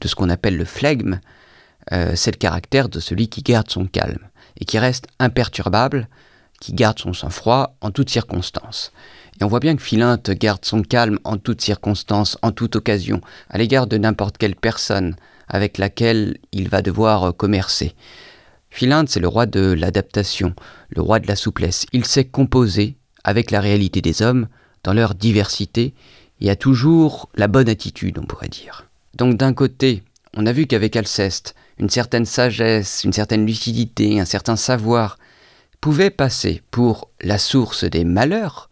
de 0.00 0.08
ce 0.08 0.14
qu'on 0.14 0.30
appelle 0.30 0.56
le 0.56 0.64
flegme, 0.64 1.20
euh, 1.92 2.12
c'est 2.14 2.30
le 2.30 2.36
caractère 2.36 2.88
de 2.88 3.00
celui 3.00 3.28
qui 3.28 3.42
garde 3.42 3.70
son 3.70 3.86
calme, 3.86 4.28
et 4.60 4.64
qui 4.64 4.78
reste 4.78 5.06
imperturbable, 5.18 6.08
qui 6.60 6.72
garde 6.72 6.98
son 6.98 7.12
sang-froid 7.12 7.76
en 7.80 7.90
toutes 7.90 8.10
circonstances. 8.10 8.92
Et 9.40 9.44
on 9.44 9.48
voit 9.48 9.60
bien 9.60 9.76
que 9.76 9.82
Philinte 9.82 10.30
garde 10.30 10.64
son 10.64 10.82
calme 10.82 11.18
en 11.24 11.36
toutes 11.36 11.60
circonstances, 11.60 12.36
en 12.42 12.50
toute 12.50 12.76
occasion, 12.76 13.20
à 13.50 13.58
l'égard 13.58 13.86
de 13.86 13.96
n'importe 13.96 14.38
quelle 14.38 14.56
personne 14.56 15.14
avec 15.46 15.78
laquelle 15.78 16.38
il 16.52 16.68
va 16.68 16.82
devoir 16.82 17.36
commercer. 17.36 17.94
Philinte, 18.70 19.08
c'est 19.08 19.20
le 19.20 19.28
roi 19.28 19.46
de 19.46 19.72
l'adaptation, 19.72 20.54
le 20.90 21.02
roi 21.02 21.20
de 21.20 21.26
la 21.26 21.36
souplesse. 21.36 21.86
Il 21.92 22.04
sait 22.04 22.24
composer 22.24 22.96
avec 23.24 23.50
la 23.50 23.60
réalité 23.60 24.00
des 24.00 24.22
hommes, 24.22 24.48
dans 24.84 24.92
leur 24.92 25.14
diversité, 25.14 25.94
et 26.40 26.50
a 26.50 26.56
toujours 26.56 27.28
la 27.34 27.48
bonne 27.48 27.68
attitude, 27.68 28.18
on 28.18 28.26
pourrait 28.26 28.48
dire. 28.48 28.86
Donc 29.16 29.36
d'un 29.36 29.52
côté, 29.52 30.02
on 30.38 30.46
a 30.46 30.52
vu 30.52 30.66
qu'avec 30.66 30.94
Alceste, 30.94 31.56
une 31.78 31.90
certaine 31.90 32.24
sagesse, 32.24 33.02
une 33.02 33.12
certaine 33.12 33.44
lucidité, 33.44 34.20
un 34.20 34.24
certain 34.24 34.54
savoir 34.54 35.18
pouvaient 35.80 36.10
passer 36.10 36.62
pour 36.70 37.10
la 37.20 37.38
source 37.38 37.82
des 37.82 38.04
malheurs, 38.04 38.70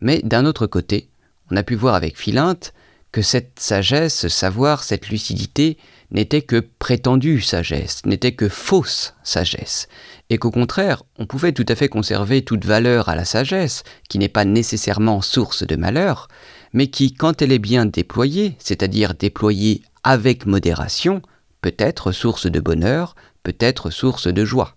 mais 0.00 0.20
d'un 0.24 0.46
autre 0.46 0.66
côté, 0.66 1.10
on 1.50 1.56
a 1.56 1.62
pu 1.62 1.74
voir 1.74 1.94
avec 1.94 2.18
Philinte 2.18 2.72
que 3.12 3.20
cette 3.20 3.60
sagesse, 3.60 4.20
ce 4.20 4.30
savoir, 4.30 4.84
cette 4.84 5.10
lucidité 5.10 5.76
n'était 6.12 6.40
que 6.40 6.60
prétendue 6.78 7.42
sagesse, 7.42 8.06
n'était 8.06 8.32
que 8.32 8.48
fausse 8.48 9.14
sagesse, 9.22 9.88
et 10.30 10.38
qu'au 10.38 10.50
contraire, 10.50 11.02
on 11.18 11.26
pouvait 11.26 11.52
tout 11.52 11.66
à 11.68 11.74
fait 11.74 11.90
conserver 11.90 12.42
toute 12.42 12.64
valeur 12.64 13.10
à 13.10 13.16
la 13.16 13.26
sagesse, 13.26 13.82
qui 14.08 14.18
n'est 14.18 14.30
pas 14.30 14.46
nécessairement 14.46 15.20
source 15.20 15.66
de 15.66 15.76
malheur, 15.76 16.28
mais 16.72 16.88
qui, 16.88 17.12
quand 17.12 17.42
elle 17.42 17.52
est 17.52 17.58
bien 17.58 17.86
déployée, 17.86 18.56
c'est-à-dire 18.58 19.14
déployée 19.14 19.82
avec 20.02 20.46
modération, 20.46 21.22
peut 21.60 21.74
être 21.78 22.12
source 22.12 22.46
de 22.46 22.60
bonheur, 22.60 23.14
peut 23.42 23.56
être 23.60 23.90
source 23.90 24.26
de 24.26 24.44
joie. 24.44 24.76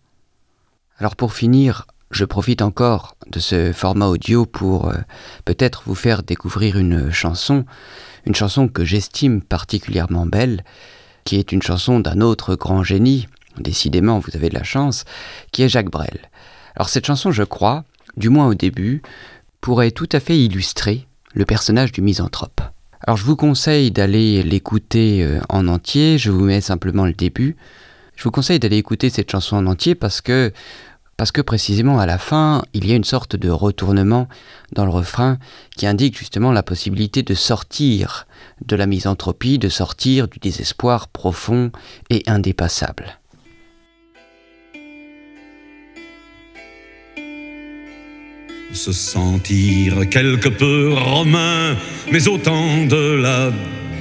Alors 0.98 1.16
pour 1.16 1.34
finir, 1.34 1.88
je 2.12 2.26
profite 2.26 2.62
encore 2.62 3.16
de 3.28 3.40
ce 3.40 3.74
format 3.74 4.08
audio 4.08 4.46
pour 4.46 4.90
euh, 4.90 4.96
peut-être 5.44 5.84
vous 5.86 5.96
faire 5.96 6.24
découvrir 6.24 6.78
une 6.78 7.12
chanson, 7.12 7.66
une 8.26 8.36
chanson 8.36 8.68
que 8.68 8.86
j'estime 8.86 9.42
particulièrement 9.42 10.26
belle, 10.26 10.64
qui 11.24 11.38
est 11.38 11.52
une 11.52 11.62
chanson 11.62 12.00
d'un 12.00 12.22
autre 12.22 12.56
grand 12.56 12.84
génie, 12.84 13.28
décidément 13.58 14.20
vous 14.20 14.36
avez 14.36 14.50
de 14.50 14.54
la 14.54 14.64
chance, 14.64 15.06
qui 15.52 15.64
est 15.64 15.70
Jacques 15.70 15.92
Brel. 15.92 16.30
Alors 16.76 16.90
cette 16.90 17.06
chanson, 17.06 17.32
je 17.32 17.44
crois, 17.44 17.84
du 18.16 18.30
moins 18.30 18.48
au 18.48 18.54
début, 18.54 19.02
pourrait 19.60 19.92
tout 19.92 20.10
à 20.12 20.20
fait 20.20 20.38
illustrer 20.38 21.08
le 21.36 21.46
personnage 21.46 21.92
du 21.92 22.02
misanthrope. 22.02 22.62
Alors 23.06 23.18
je 23.18 23.26
vous 23.26 23.36
conseille 23.36 23.92
d'aller 23.92 24.42
l'écouter 24.42 25.24
euh, 25.24 25.40
en 25.50 25.68
entier, 25.68 26.18
je 26.18 26.32
vous 26.32 26.46
mets 26.46 26.62
simplement 26.62 27.06
le 27.06 27.14
début. 27.14 27.56
Je 28.16 28.24
vous 28.24 28.32
conseille 28.32 28.60
d'aller 28.60 28.78
écouter 28.78 29.10
cette 29.10 29.30
chanson 29.30 29.58
en 29.58 29.68
entier 29.68 29.94
parce 29.94 30.22
que 30.22 30.52
parce 31.18 31.32
que 31.32 31.42
précisément 31.42 32.00
à 32.00 32.06
la 32.06 32.18
fin, 32.18 32.64
il 32.74 32.86
y 32.86 32.92
a 32.92 32.96
une 32.96 33.06
sorte 33.06 33.38
de 33.38 33.50
retournement 33.50 34.28
dans 34.74 34.84
le 34.84 34.92
refrain 34.92 35.38
qui 35.78 35.88
indique 35.88 36.18
justement 36.18 36.52
la 36.52 36.64
possibilité 36.64 37.24
de 37.24 37.34
sortir 37.34 38.28
de 38.66 38.76
la 38.76 38.86
misanthropie, 38.86 39.58
de 39.58 39.70
sortir 39.70 40.28
du 40.28 40.40
désespoir 40.40 41.08
profond 41.08 41.72
et 42.10 42.24
indépassable. 42.28 43.20
Se 48.76 48.92
sentir 48.92 50.08
quelque 50.10 50.50
peu 50.50 50.94
romain, 50.94 51.76
mais 52.12 52.28
autant 52.28 52.86
de 52.86 53.16
la 53.16 53.52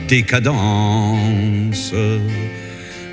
décadence 0.09 1.95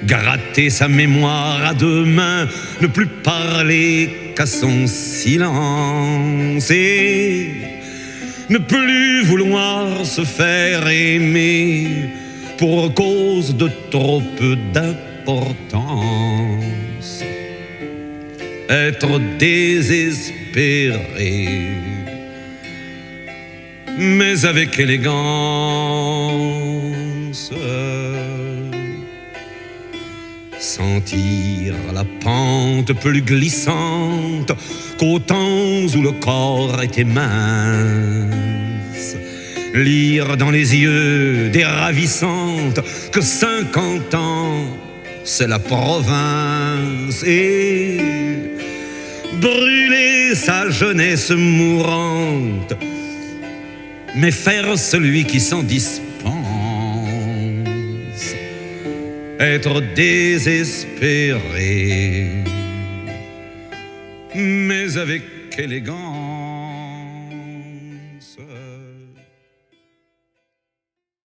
gratter 0.05 0.69
sa 0.69 0.87
mémoire 0.87 1.65
à 1.65 1.73
deux 1.73 2.05
mains, 2.05 2.47
ne 2.81 2.87
plus 2.87 3.07
parler 3.07 4.33
qu'à 4.35 4.45
son 4.45 4.87
silence 4.87 6.69
et 6.71 7.51
ne 8.49 8.57
plus 8.57 9.23
vouloir 9.23 10.05
se 10.05 10.23
faire 10.23 10.87
aimer 10.87 12.09
pour 12.57 12.93
cause 12.93 13.55
de 13.55 13.69
trop 13.89 14.21
peu 14.37 14.57
d'importance. 14.73 15.55
Être 18.69 19.19
désespéré, 19.37 20.40
mais 23.97 24.45
avec 24.45 24.79
élégance 24.79 25.51
sentir 30.61 31.73
la 31.93 32.03
pente 32.23 32.93
plus 32.93 33.21
glissante 33.21 34.51
qu'au 34.97 35.19
temps 35.19 35.85
où 35.95 36.01
le 36.01 36.11
corps 36.11 36.81
était 36.83 37.03
mince. 37.03 38.31
Lire 39.73 40.37
dans 40.37 40.51
les 40.51 40.75
yeux 40.75 41.49
des 41.49 41.65
ravissantes 41.65 42.79
que 43.11 43.21
cinquante 43.21 44.13
ans, 44.13 44.65
c'est 45.23 45.47
la 45.47 45.59
province 45.59 47.23
et 47.23 47.97
brûler 49.39 50.10
sa 50.35 50.69
jeunesse 50.69 51.31
mourante, 51.31 52.73
mais 54.15 54.31
faire 54.31 54.77
celui 54.77 55.25
qui 55.25 55.39
s'en 55.39 55.63
dispense 55.63 56.11
être 59.41 59.81
désespéré, 59.95 61.39
mais 64.35 64.97
avec 64.97 65.23
élégance. 65.57 66.20